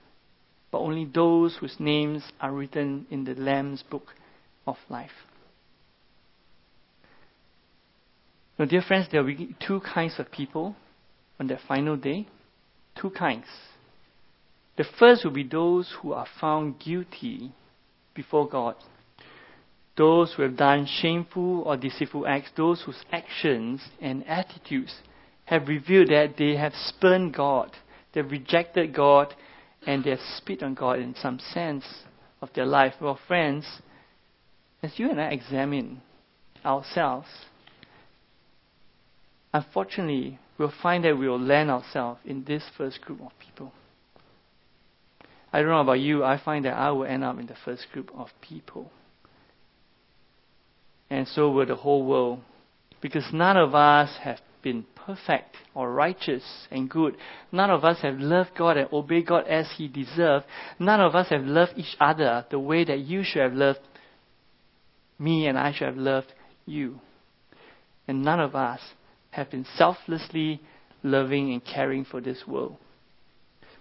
but 0.71 0.79
only 0.79 1.05
those 1.05 1.57
whose 1.59 1.75
names 1.79 2.23
are 2.39 2.51
written 2.51 3.07
in 3.09 3.23
the 3.23 3.33
Lamb's 3.33 3.83
book 3.83 4.13
of 4.65 4.75
life. 4.89 5.11
Now, 8.59 8.65
dear 8.65 8.81
friends, 8.81 9.07
there 9.11 9.23
will 9.23 9.35
be 9.35 9.55
two 9.65 9.81
kinds 9.81 10.19
of 10.19 10.31
people 10.31 10.75
on 11.39 11.47
that 11.47 11.61
final 11.67 11.95
day. 11.95 12.27
Two 12.99 13.09
kinds. 13.11 13.45
The 14.77 14.85
first 14.99 15.23
will 15.23 15.31
be 15.31 15.43
those 15.43 15.93
who 16.01 16.13
are 16.13 16.27
found 16.39 16.79
guilty 16.79 17.51
before 18.13 18.47
God. 18.47 18.75
Those 19.95 20.33
who 20.33 20.43
have 20.43 20.57
done 20.57 20.85
shameful 20.85 21.61
or 21.61 21.77
deceitful 21.77 22.27
acts, 22.27 22.51
those 22.55 22.81
whose 22.83 23.03
actions 23.11 23.81
and 23.99 24.25
attitudes 24.27 24.93
have 25.45 25.67
revealed 25.67 26.09
that 26.09 26.37
they 26.37 26.55
have 26.55 26.73
spurned 26.75 27.33
God, 27.33 27.71
they've 28.13 28.29
rejected 28.29 28.93
God, 28.93 29.33
and 29.85 30.03
they 30.03 30.11
have 30.11 30.19
spit 30.37 30.61
on 30.61 30.75
God 30.75 30.99
in 30.99 31.15
some 31.15 31.39
sense 31.39 31.85
of 32.41 32.49
their 32.53 32.65
life. 32.65 32.93
Well, 33.01 33.19
friends, 33.27 33.65
as 34.83 34.91
you 34.97 35.09
and 35.09 35.19
I 35.19 35.29
examine 35.29 36.01
ourselves, 36.63 37.27
unfortunately, 39.53 40.37
we'll 40.57 40.73
find 40.81 41.03
that 41.05 41.17
we 41.17 41.27
will 41.27 41.39
land 41.39 41.69
ourselves 41.69 42.19
in 42.25 42.43
this 42.43 42.63
first 42.77 43.01
group 43.01 43.21
of 43.21 43.31
people. 43.39 43.71
I 45.51 45.59
don't 45.61 45.69
know 45.69 45.81
about 45.81 45.99
you, 45.99 46.23
I 46.23 46.39
find 46.43 46.65
that 46.65 46.73
I 46.73 46.91
will 46.91 47.05
end 47.05 47.23
up 47.23 47.39
in 47.39 47.47
the 47.47 47.55
first 47.63 47.87
group 47.93 48.11
of 48.15 48.29
people. 48.41 48.91
and 51.09 51.27
so 51.27 51.49
will 51.49 51.65
the 51.65 51.75
whole 51.75 52.05
world. 52.05 52.39
Because 53.01 53.25
none 53.31 53.57
of 53.57 53.75
us 53.75 54.09
have 54.21 54.39
been 54.61 54.85
perfect 54.95 55.55
or 55.73 55.93
righteous 55.93 56.43
and 56.71 56.89
good. 56.89 57.15
None 57.51 57.69
of 57.69 57.85
us 57.85 57.99
have 58.01 58.19
loved 58.19 58.51
God 58.57 58.77
and 58.77 58.91
obeyed 58.91 59.27
God 59.27 59.47
as 59.47 59.67
He 59.77 59.87
deserved. 59.87 60.45
None 60.79 60.99
of 60.99 61.15
us 61.15 61.29
have 61.29 61.43
loved 61.43 61.73
each 61.77 61.95
other 61.99 62.45
the 62.49 62.59
way 62.59 62.83
that 62.83 62.99
you 62.99 63.23
should 63.23 63.41
have 63.41 63.53
loved 63.53 63.79
me 65.19 65.47
and 65.47 65.57
I 65.57 65.71
should 65.71 65.87
have 65.87 65.97
loved 65.97 66.33
you. 66.65 66.99
And 68.07 68.23
none 68.23 68.39
of 68.39 68.55
us 68.55 68.81
have 69.37 69.51
been 69.51 69.65
selflessly 69.77 70.59
loving 71.03 71.53
and 71.53 71.63
caring 71.63 72.03
for 72.03 72.19
this 72.19 72.43
world. 72.47 72.75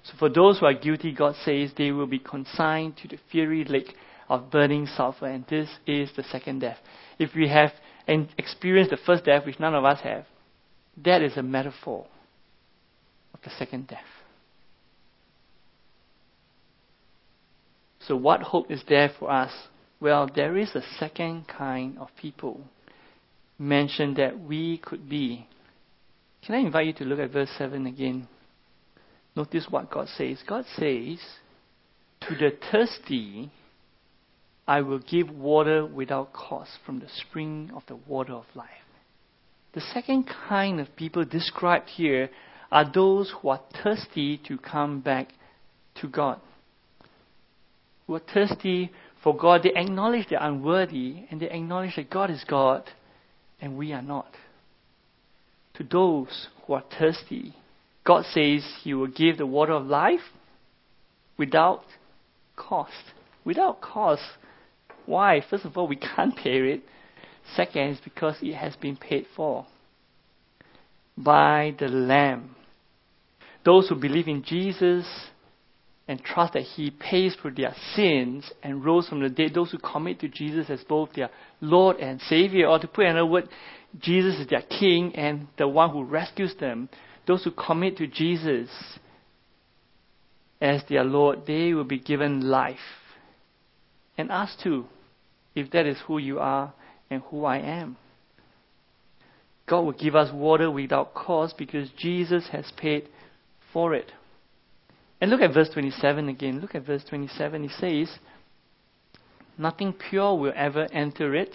So 0.04 0.12
for 0.18 0.28
those 0.28 0.60
who 0.60 0.66
are 0.66 0.74
guilty, 0.74 1.12
God 1.12 1.34
says 1.44 1.72
they 1.76 1.90
will 1.90 2.06
be 2.06 2.20
consigned 2.20 2.96
to 2.98 3.08
the 3.08 3.18
fiery 3.32 3.64
lake 3.64 3.94
of 4.28 4.50
burning 4.50 4.86
sulfur, 4.86 5.26
and 5.26 5.44
this 5.48 5.68
is 5.86 6.10
the 6.14 6.22
second 6.24 6.60
death. 6.60 6.78
If 7.18 7.34
we 7.34 7.48
have 7.48 7.72
experienced 8.06 8.90
the 8.90 8.98
first 8.98 9.24
death, 9.24 9.46
which 9.46 9.58
none 9.58 9.74
of 9.74 9.84
us 9.84 10.00
have, 10.02 10.26
that 11.04 11.22
is 11.22 11.36
a 11.36 11.42
metaphor 11.42 12.06
of 13.34 13.40
the 13.42 13.50
second 13.58 13.88
death. 13.88 14.00
So, 18.00 18.14
what 18.14 18.42
hope 18.42 18.70
is 18.70 18.82
there 18.88 19.10
for 19.18 19.30
us? 19.30 19.52
Well, 20.00 20.28
there 20.32 20.56
is 20.56 20.74
a 20.74 20.82
second 20.98 21.48
kind 21.48 21.98
of 21.98 22.08
people 22.20 22.60
mentioned 23.58 24.16
that 24.16 24.38
we 24.38 24.78
could 24.78 25.08
be. 25.08 25.46
Can 26.44 26.54
I 26.54 26.58
invite 26.58 26.86
you 26.86 26.92
to 26.94 27.04
look 27.04 27.18
at 27.18 27.32
verse 27.32 27.50
7 27.58 27.86
again? 27.86 28.28
Notice 29.34 29.66
what 29.68 29.90
God 29.90 30.08
says. 30.16 30.42
God 30.46 30.64
says, 30.76 31.18
To 32.22 32.34
the 32.34 32.52
thirsty, 32.70 33.50
I 34.66 34.80
will 34.80 34.98
give 34.98 35.30
water 35.30 35.84
without 35.84 36.32
cost 36.32 36.70
from 36.84 37.00
the 37.00 37.08
spring 37.08 37.70
of 37.74 37.82
the 37.86 37.96
water 37.96 38.32
of 38.32 38.46
life. 38.54 38.68
The 39.74 39.80
second 39.80 40.28
kind 40.48 40.80
of 40.80 40.96
people 40.96 41.24
described 41.24 41.90
here 41.90 42.30
are 42.72 42.90
those 42.90 43.32
who 43.40 43.50
are 43.50 43.60
thirsty 43.82 44.38
to 44.48 44.58
come 44.58 45.00
back 45.00 45.28
to 46.00 46.08
God. 46.08 46.40
Who 48.06 48.14
are 48.14 48.22
thirsty 48.32 48.90
for 49.22 49.36
God. 49.36 49.62
They 49.62 49.72
acknowledge 49.74 50.28
they're 50.30 50.38
unworthy 50.40 51.26
and 51.30 51.40
they 51.40 51.50
acknowledge 51.50 51.96
that 51.96 52.10
God 52.10 52.30
is 52.30 52.44
God 52.48 52.84
and 53.60 53.76
we 53.76 53.92
are 53.92 54.02
not. 54.02 54.34
To 55.74 55.84
those 55.84 56.48
who 56.66 56.74
are 56.74 56.84
thirsty, 56.98 57.54
God 58.04 58.24
says 58.32 58.64
He 58.82 58.94
will 58.94 59.08
give 59.08 59.38
the 59.38 59.46
water 59.46 59.72
of 59.72 59.86
life 59.86 60.20
without 61.36 61.84
cost. 62.54 62.92
Without 63.44 63.80
cost. 63.80 64.22
Why? 65.04 65.42
First 65.48 65.64
of 65.64 65.76
all, 65.76 65.86
we 65.86 65.96
can't 65.96 66.36
pay 66.36 66.58
it. 66.72 66.82
Second 67.54 68.00
because 68.02 68.36
it 68.42 68.54
has 68.54 68.74
been 68.76 68.96
paid 68.96 69.26
for 69.36 69.66
by 71.16 71.74
the 71.78 71.88
Lamb. 71.88 72.56
Those 73.64 73.88
who 73.88 73.94
believe 73.94 74.28
in 74.28 74.42
Jesus 74.42 75.06
and 76.08 76.22
trust 76.22 76.52
that 76.52 76.62
He 76.62 76.90
pays 76.90 77.36
for 77.40 77.50
their 77.50 77.74
sins 77.94 78.50
and 78.62 78.84
rose 78.84 79.08
from 79.08 79.20
the 79.20 79.28
dead, 79.28 79.54
those 79.54 79.72
who 79.72 79.78
commit 79.78 80.20
to 80.20 80.28
Jesus 80.28 80.70
as 80.70 80.84
both 80.84 81.12
their 81.14 81.30
Lord 81.60 81.96
and 81.96 82.20
Savior, 82.20 82.68
or 82.68 82.78
to 82.78 82.86
put 82.86 83.06
another 83.06 83.26
word, 83.26 83.48
Jesus 83.98 84.40
is 84.40 84.46
their 84.46 84.62
King 84.62 85.14
and 85.16 85.48
the 85.58 85.66
one 85.66 85.90
who 85.90 86.04
rescues 86.04 86.54
them, 86.60 86.88
those 87.26 87.44
who 87.44 87.50
commit 87.50 87.96
to 87.96 88.06
Jesus 88.06 88.68
as 90.60 90.82
their 90.88 91.04
Lord, 91.04 91.40
they 91.46 91.74
will 91.74 91.84
be 91.84 91.98
given 91.98 92.40
life. 92.40 92.78
And 94.16 94.30
us 94.30 94.56
too, 94.62 94.86
if 95.54 95.70
that 95.72 95.86
is 95.86 95.98
who 96.06 96.18
you 96.18 96.38
are 96.38 96.72
and 97.10 97.22
who 97.22 97.44
I 97.44 97.58
am. 97.58 97.96
God 99.66 99.80
will 99.80 99.92
give 99.92 100.14
us 100.14 100.32
water 100.32 100.70
without 100.70 101.14
cost 101.14 101.58
because 101.58 101.88
Jesus 101.98 102.48
has 102.52 102.70
paid 102.76 103.08
for 103.72 103.94
it. 103.94 104.12
And 105.20 105.30
look 105.30 105.40
at 105.40 105.54
verse 105.54 105.70
27 105.72 106.28
again. 106.28 106.60
Look 106.60 106.74
at 106.74 106.84
verse 106.84 107.04
27. 107.08 107.62
He 107.62 107.68
says, 107.68 108.18
Nothing 109.58 109.94
pure 109.94 110.36
will 110.36 110.52
ever 110.54 110.86
enter 110.92 111.34
it, 111.34 111.50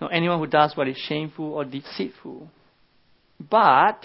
nor 0.00 0.12
anyone 0.12 0.38
who 0.38 0.46
does 0.46 0.76
what 0.76 0.88
is 0.88 0.98
shameful 0.98 1.54
or 1.54 1.64
deceitful. 1.64 2.50
But 3.50 4.02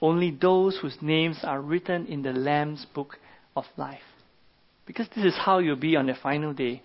only 0.00 0.30
those 0.30 0.78
whose 0.80 0.96
names 1.00 1.38
are 1.42 1.60
written 1.60 2.06
in 2.06 2.22
the 2.22 2.32
Lamb's 2.32 2.86
book 2.94 3.18
of 3.54 3.64
life. 3.76 4.00
Because 4.86 5.08
this 5.14 5.24
is 5.24 5.34
how 5.36 5.58
you'll 5.58 5.76
be 5.76 5.96
on 5.96 6.06
the 6.06 6.14
final 6.14 6.52
day. 6.52 6.82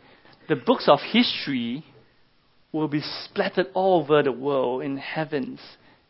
The 0.47 0.55
books 0.55 0.87
of 0.87 0.99
history 1.11 1.83
will 2.71 2.87
be 2.87 3.01
splattered 3.25 3.67
all 3.73 4.01
over 4.01 4.23
the 4.23 4.31
world 4.31 4.83
in 4.83 4.97
heavens. 4.97 5.59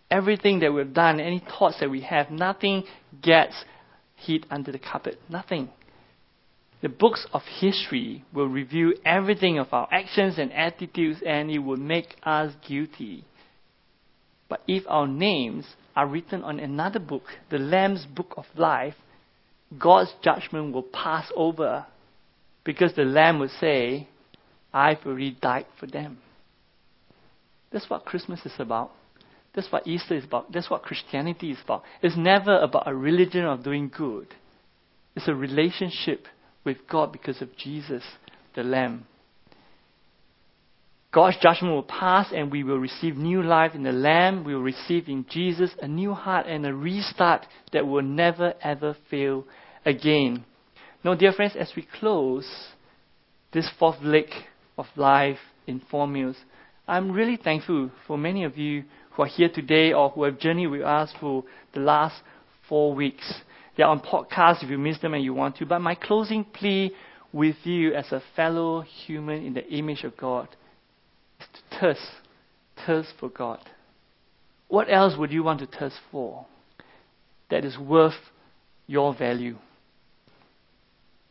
Everything 0.10 0.60
that 0.60 0.74
we've 0.74 0.94
done, 0.94 1.20
any 1.20 1.40
thoughts 1.40 1.80
that 1.80 1.90
we 1.90 2.02
have, 2.02 2.30
nothing 2.30 2.84
gets 3.22 3.56
hid 4.26 4.46
under 4.50 4.72
the 4.72 4.80
carpet. 4.80 5.20
Nothing. 5.30 5.70
The 6.82 6.90
books 6.90 7.28
of 7.32 7.44
history 7.60 8.24
will 8.34 8.48
review 8.48 8.96
everything 9.06 9.60
of 9.60 9.68
our 9.72 9.88
actions 9.92 10.40
and 10.40 10.52
attitudes 10.52 11.22
and 11.26 11.52
it 11.52 11.60
will 11.60 11.78
make 11.78 12.16
us 12.24 12.54
guilty. 12.68 13.24
But 14.50 14.62
if 14.68 14.84
our 14.88 15.08
names 15.08 15.66
are 15.96 16.08
written 16.08 16.44
on 16.44 16.60
another 16.60 17.00
book, 17.00 17.24
the 17.50 17.60
Lamb's 17.60 18.06
book 18.06 18.34
of 18.36 18.46
life, 18.56 18.96
God's 19.78 20.14
judgment 20.24 20.74
will 20.74 20.84
pass 20.84 21.32
over 21.36 21.86
because 22.64 22.94
the 22.96 23.04
Lamb 23.04 23.40
will 23.40 23.52
say, 23.60 24.08
I've 24.74 25.06
already 25.06 25.38
died 25.40 25.68
for 25.80 25.88
them. 25.88 26.20
That's 27.72 27.90
what 27.90 28.06
Christmas 28.06 28.46
is 28.46 28.54
about. 28.60 28.92
That's 29.54 29.72
what 29.72 29.86
Easter 29.86 30.16
is 30.16 30.24
about. 30.24 30.52
That's 30.52 30.70
what 30.70 30.84
Christianity 30.84 31.52
is 31.52 31.58
about. 31.64 31.84
It's 32.02 32.18
never 32.18 32.58
about 32.58 32.88
a 32.88 32.96
religion 32.96 33.46
of 33.46 33.64
doing 33.64 33.92
good. 33.96 34.28
It's 35.16 35.28
a 35.28 35.36
relationship 35.36 36.28
with 36.64 36.78
God 36.90 37.12
because 37.12 37.42
of 37.42 37.56
Jesus, 37.58 38.04
the 38.56 38.64
Lamb. 38.64 39.06
God's 41.14 41.38
judgment 41.42 41.74
will 41.74 41.84
pass 41.84 42.28
and 42.34 42.50
we 42.50 42.64
will 42.64 42.78
receive 42.78 43.18
new 43.18 43.44
life 43.44 43.76
in 43.76 43.84
the 43.84 43.92
Lamb. 43.92 44.46
We 44.46 44.56
will 44.56 44.62
receive 44.62 45.10
in 45.10 45.26
Jesus 45.30 45.72
a 45.82 45.88
new 45.88 46.14
heart 46.14 46.48
and 46.48 46.66
a 46.66 46.74
restart 46.74 47.46
that 47.74 47.86
will 47.86 48.02
never 48.02 48.54
ever 48.62 48.96
fail 49.10 49.46
again. 49.86 50.46
Now, 51.04 51.16
dear 51.16 51.34
friends, 51.34 51.56
as 51.60 51.74
we 51.76 51.86
close 52.00 52.48
this 53.52 53.70
fourth 53.78 54.02
leg 54.02 54.28
of 54.78 54.86
life 54.96 55.40
in 55.68 55.82
four 55.92 56.08
meals, 56.08 56.38
I'm 56.92 57.14
really 57.14 57.38
thankful 57.38 57.90
for 58.06 58.18
many 58.18 58.44
of 58.44 58.58
you 58.58 58.84
who 59.12 59.24
are 59.24 59.28
here 59.28 59.48
today 59.48 59.94
or 59.94 60.10
who 60.10 60.24
have 60.24 60.38
journeyed 60.38 60.68
with 60.68 60.82
us 60.82 61.10
for 61.22 61.46
the 61.74 61.80
last 61.80 62.22
four 62.68 62.94
weeks. 62.94 63.34
They're 63.78 63.88
on 63.88 64.02
podcast 64.02 64.62
if 64.62 64.70
you 64.70 64.78
missed 64.78 65.02
them 65.02 65.14
and 65.14 65.24
you 65.24 65.34
want 65.34 65.56
to. 65.56 65.66
But 65.66 65.80
my 65.80 65.96
closing 65.96 66.44
plea 66.44 66.92
with 67.32 67.56
you 67.64 67.94
as 67.94 68.12
a 68.12 68.22
fellow 68.36 68.82
human 68.82 69.46
in 69.46 69.54
the 69.54 69.66
image 69.70 70.04
of 70.04 70.18
God 70.18 70.50
is 71.40 71.48
to 71.54 71.80
thirst, 71.80 72.12
thirst 72.86 73.14
for 73.18 73.30
God. 73.30 73.62
What 74.68 74.92
else 74.92 75.16
would 75.18 75.32
you 75.32 75.44
want 75.44 75.62
to 75.62 75.68
thirst 75.68 75.96
for 76.12 76.46
that 77.50 77.64
is 77.64 77.78
worth 77.78 78.20
your 78.88 79.16
value? 79.16 79.56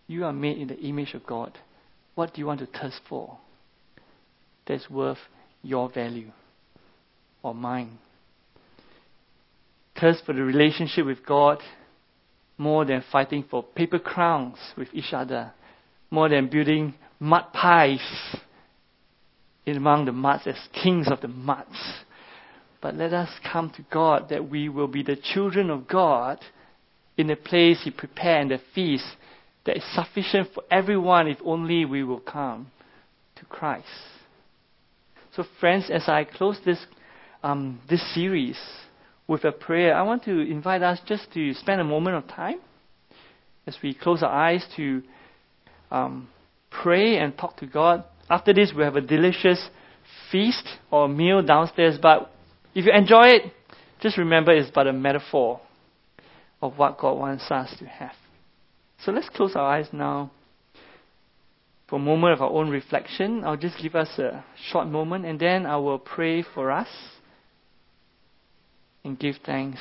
You 0.07 0.25
are 0.25 0.33
made 0.33 0.57
in 0.57 0.69
the 0.69 0.81
image 0.81 1.13
of 1.13 1.27
God. 1.27 1.59
What 2.15 2.33
do 2.33 2.41
you 2.41 2.47
want 2.47 2.61
to 2.61 2.67
thirst 2.67 3.03
for 3.07 3.37
that's 4.67 4.89
worth 4.89 5.19
your 5.63 5.91
value 5.91 6.31
or 7.43 7.55
mine. 7.55 7.99
Thirst 10.01 10.25
for 10.25 10.33
the 10.33 10.43
relationship 10.43 11.07
with 11.07 11.25
God 11.27 11.59
more 12.57 12.85
than 12.85 13.03
fighting 13.11 13.45
for 13.51 13.63
paper 13.63 13.99
crowns 13.99 14.57
with 14.77 14.89
each 14.93 15.13
other, 15.13 15.53
more 16.11 16.29
than 16.29 16.49
building 16.49 16.95
mud 17.19 17.45
pies 17.53 18.01
in 19.67 19.77
among 19.77 20.05
the 20.05 20.13
muds 20.13 20.47
as 20.47 20.57
kings 20.83 21.09
of 21.11 21.21
the 21.21 21.29
muds. 21.29 21.77
But 22.83 22.95
let 22.97 23.13
us 23.13 23.31
come 23.51 23.71
to 23.77 23.85
God 23.91 24.29
that 24.31 24.49
we 24.49 24.69
will 24.69 24.89
be 24.89 25.03
the 25.03 25.17
children 25.17 25.71
of 25.71 25.87
God 25.87 26.39
in 27.17 27.27
the 27.27 27.37
place 27.37 27.83
He 27.85 27.91
prepared 27.91 28.43
and 28.43 28.51
the 28.51 28.61
feast 28.75 29.05
that 29.67 29.77
is 29.77 29.85
sufficient 29.95 30.49
for 30.55 30.63
everyone 30.71 31.29
if 31.29 31.39
only 31.45 31.85
we 31.85 32.03
will 32.03 32.21
come 32.21 32.71
to 33.37 33.45
Christ. 33.45 33.87
So, 35.37 35.45
friends, 35.61 35.91
as 35.91 36.09
I 36.09 36.25
close 36.25 36.59
this, 36.65 36.79
um, 37.43 37.81
this 37.89 38.03
series 38.15 38.59
with 39.29 39.45
a 39.45 39.53
prayer, 39.53 39.95
I 39.95 40.03
want 40.03 40.25
to 40.25 40.41
invite 40.41 40.83
us 40.83 40.99
just 41.07 41.33
to 41.35 41.55
spend 41.55 41.81
a 41.81 41.85
moment 41.85 42.17
of 42.17 42.27
time 42.27 42.59
as 43.67 43.77
we 43.83 43.95
close 43.95 44.23
our 44.23 44.31
eyes 44.31 44.65
to 44.77 45.03
um, 45.91 46.29
pray 46.71 47.19
and 47.19 47.37
talk 47.39 47.57
to 47.59 47.67
God. 47.67 48.05
After 48.29 48.53
this, 48.53 48.73
we 48.77 48.83
have 48.83 48.97
a 48.97 49.01
delicious 49.01 49.69
feast 50.33 50.67
or 50.91 51.09
meal 51.09 51.43
downstairs. 51.43 51.99
But 52.01 52.31
if 52.75 52.85
you 52.87 52.93
enjoy 52.93 53.29
it, 53.29 53.53
just 54.01 54.19
remember 54.19 54.53
it's 54.53 54.71
but 54.75 54.87
a 54.87 54.93
metaphor 54.93 55.61
of 56.63 56.77
what 56.77 56.99
God 56.99 57.19
wants 57.19 57.51
us 57.51 57.73
to 57.79 57.87
have. 57.87 58.13
So 59.05 59.13
let's 59.13 59.29
close 59.29 59.55
our 59.55 59.77
eyes 59.77 59.89
now. 59.93 60.31
For 61.91 61.97
a 61.97 61.99
moment 61.99 62.33
of 62.33 62.41
our 62.41 62.51
own 62.51 62.71
reflection. 62.71 63.43
I'll 63.45 63.57
just 63.57 63.77
give 63.83 63.97
us 63.97 64.17
a 64.19 64.45
short 64.71 64.87
moment 64.87 65.27
and 65.27 65.39
then 65.41 65.67
I 65.67 65.77
will 65.77 65.99
pray 65.99 66.43
for 66.43 66.71
us 66.71 66.89
and 69.03 69.19
give 69.19 69.35
thanks 69.45 69.81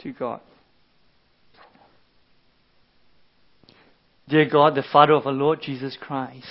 to 0.00 0.12
God. 0.12 0.40
Dear 4.28 4.48
God, 4.48 4.74
the 4.74 4.84
Father 4.92 5.14
of 5.14 5.26
our 5.26 5.32
Lord 5.32 5.60
Jesus 5.62 5.96
Christ, 6.00 6.46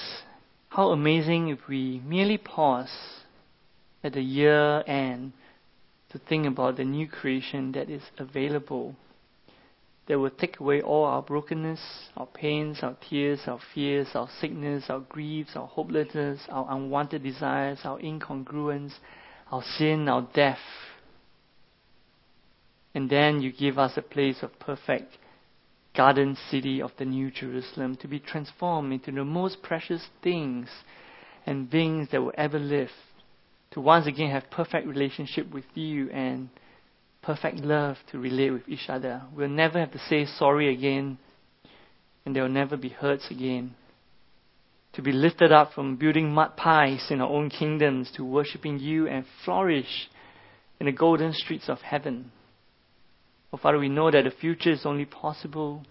how 0.69 0.89
amazing 0.89 1.49
if 1.49 1.59
we 1.69 2.01
merely 2.03 2.37
pause 2.37 2.91
at 4.03 4.13
the 4.13 4.21
year 4.21 4.83
end 4.87 5.33
to 6.11 6.17
think 6.17 6.47
about 6.47 6.77
the 6.77 6.83
new 6.83 7.07
creation 7.07 7.71
that 7.73 7.89
is 7.89 8.01
available 8.17 8.95
that 10.07 10.19
will 10.19 10.31
take 10.31 10.59
away 10.59 10.81
all 10.81 11.05
our 11.05 11.21
brokenness, 11.21 11.79
our 12.17 12.25
pains, 12.25 12.79
our 12.81 12.95
tears, 13.09 13.41
our 13.47 13.59
fears, 13.73 14.07
our 14.15 14.29
sickness, 14.39 14.85
our 14.89 14.99
griefs, 14.99 15.51
our 15.55 15.67
hopelessness, 15.67 16.41
our 16.49 16.65
unwanted 16.69 17.23
desires, 17.23 17.79
our 17.83 17.99
incongruence, 17.99 18.93
our 19.51 19.63
sin, 19.77 20.09
our 20.09 20.27
death. 20.33 20.59
And 22.93 23.09
then 23.09 23.41
you 23.41 23.53
give 23.53 23.77
us 23.77 23.93
a 23.95 24.01
place 24.01 24.41
of 24.41 24.59
perfect 24.59 25.17
garden 25.95 26.37
city 26.49 26.81
of 26.81 26.91
the 26.97 27.05
New 27.05 27.31
Jerusalem 27.31 27.95
to 27.97 28.07
be 28.07 28.19
transformed 28.19 28.93
into 28.93 29.11
the 29.11 29.23
most 29.23 29.61
precious 29.61 30.05
things 30.23 30.67
and 31.45 31.69
beings 31.69 32.09
that 32.11 32.21
will 32.21 32.33
ever 32.37 32.59
live. 32.59 32.91
To 33.71 33.81
once 33.81 34.07
again 34.07 34.31
have 34.31 34.49
perfect 34.51 34.87
relationship 34.87 35.51
with 35.53 35.65
you 35.73 36.09
and 36.09 36.49
perfect 37.21 37.57
love 37.57 37.97
to 38.11 38.19
relate 38.19 38.51
with 38.51 38.67
each 38.67 38.89
other. 38.89 39.21
We'll 39.35 39.49
never 39.49 39.79
have 39.79 39.91
to 39.91 39.99
say 39.99 40.25
sorry 40.25 40.73
again, 40.73 41.17
and 42.25 42.35
there 42.35 42.43
will 42.43 42.49
never 42.49 42.77
be 42.77 42.89
hurts 42.89 43.29
again. 43.29 43.75
To 44.93 45.01
be 45.01 45.11
lifted 45.11 45.51
up 45.51 45.73
from 45.73 45.95
building 45.95 46.33
mud 46.33 46.57
pies 46.57 47.07
in 47.09 47.21
our 47.21 47.29
own 47.29 47.49
kingdoms 47.49 48.11
to 48.15 48.25
worshiping 48.25 48.79
you 48.79 49.07
and 49.07 49.25
flourish 49.45 50.09
in 50.79 50.87
the 50.87 50.91
golden 50.91 51.33
streets 51.33 51.69
of 51.69 51.79
heaven. 51.79 52.31
Oh, 53.53 53.57
Father, 53.57 53.77
we 53.77 53.89
know 53.89 54.09
that 54.11 54.23
the 54.23 54.31
future 54.31 54.71
is 54.71 54.85
only 54.85 55.05
possible 55.05 55.83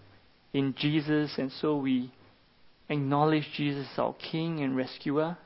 in 0.53 0.75
Jesus, 0.77 1.35
and 1.37 1.51
so 1.51 1.77
we 1.77 2.11
acknowledge 2.89 3.47
Jesus 3.55 3.87
our 3.97 4.13
King 4.13 4.59
and 4.59 4.75
Rescuer. 4.75 5.37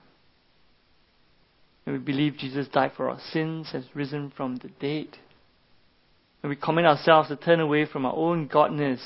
And 1.86 1.96
we 1.96 2.00
believe 2.00 2.38
Jesus 2.38 2.68
died 2.68 2.94
for 2.98 3.10
our 3.10 3.20
sins, 3.32 3.70
has 3.72 3.84
risen 3.94 4.34
from 4.36 4.56
the 4.58 4.70
dead 4.80 5.18
and 6.46 6.52
we 6.52 6.56
commit 6.56 6.86
ourselves 6.86 7.28
to 7.28 7.36
turn 7.36 7.60
away 7.60 7.88
from 7.88 8.06
our 8.06 8.14
own 8.14 8.48
godness 8.48 9.00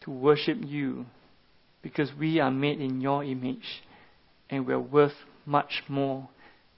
to 0.00 0.08
worship 0.12 0.56
you 0.62 1.04
because 1.82 2.12
we 2.16 2.38
are 2.38 2.52
made 2.52 2.80
in 2.80 3.00
your 3.00 3.24
image 3.24 3.82
and 4.48 4.64
we 4.64 4.72
are 4.72 4.78
worth 4.78 5.14
much 5.44 5.82
more 5.88 6.28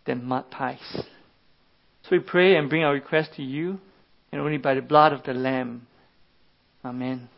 than 0.06 0.24
mud 0.24 0.50
pies. 0.50 0.78
So 0.94 2.08
we 2.12 2.20
pray 2.20 2.56
and 2.56 2.70
bring 2.70 2.84
our 2.84 2.94
request 2.94 3.34
to 3.36 3.42
you 3.42 3.78
and 4.32 4.40
only 4.40 4.56
by 4.56 4.72
the 4.72 4.80
blood 4.80 5.12
of 5.12 5.22
the 5.24 5.34
Lamb. 5.34 5.86
Amen. 6.82 7.28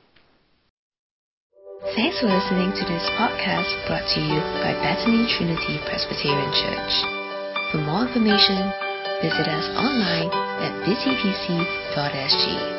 Thanks 1.97 2.21
for 2.21 2.27
listening 2.27 2.71
to 2.71 2.85
this 2.87 3.03
podcast 3.19 3.85
brought 3.89 4.07
to 4.15 4.21
you 4.21 4.39
by 4.63 4.79
Bethany 4.79 5.27
Trinity 5.37 5.81
Presbyterian 5.91 6.53
Church. 6.55 7.73
For 7.73 7.79
more 7.79 8.07
information, 8.07 8.71
visit 9.23 9.49
us 9.49 9.67
online 9.75 10.48
at 10.61 10.73
busyvc.sg. 10.85 12.78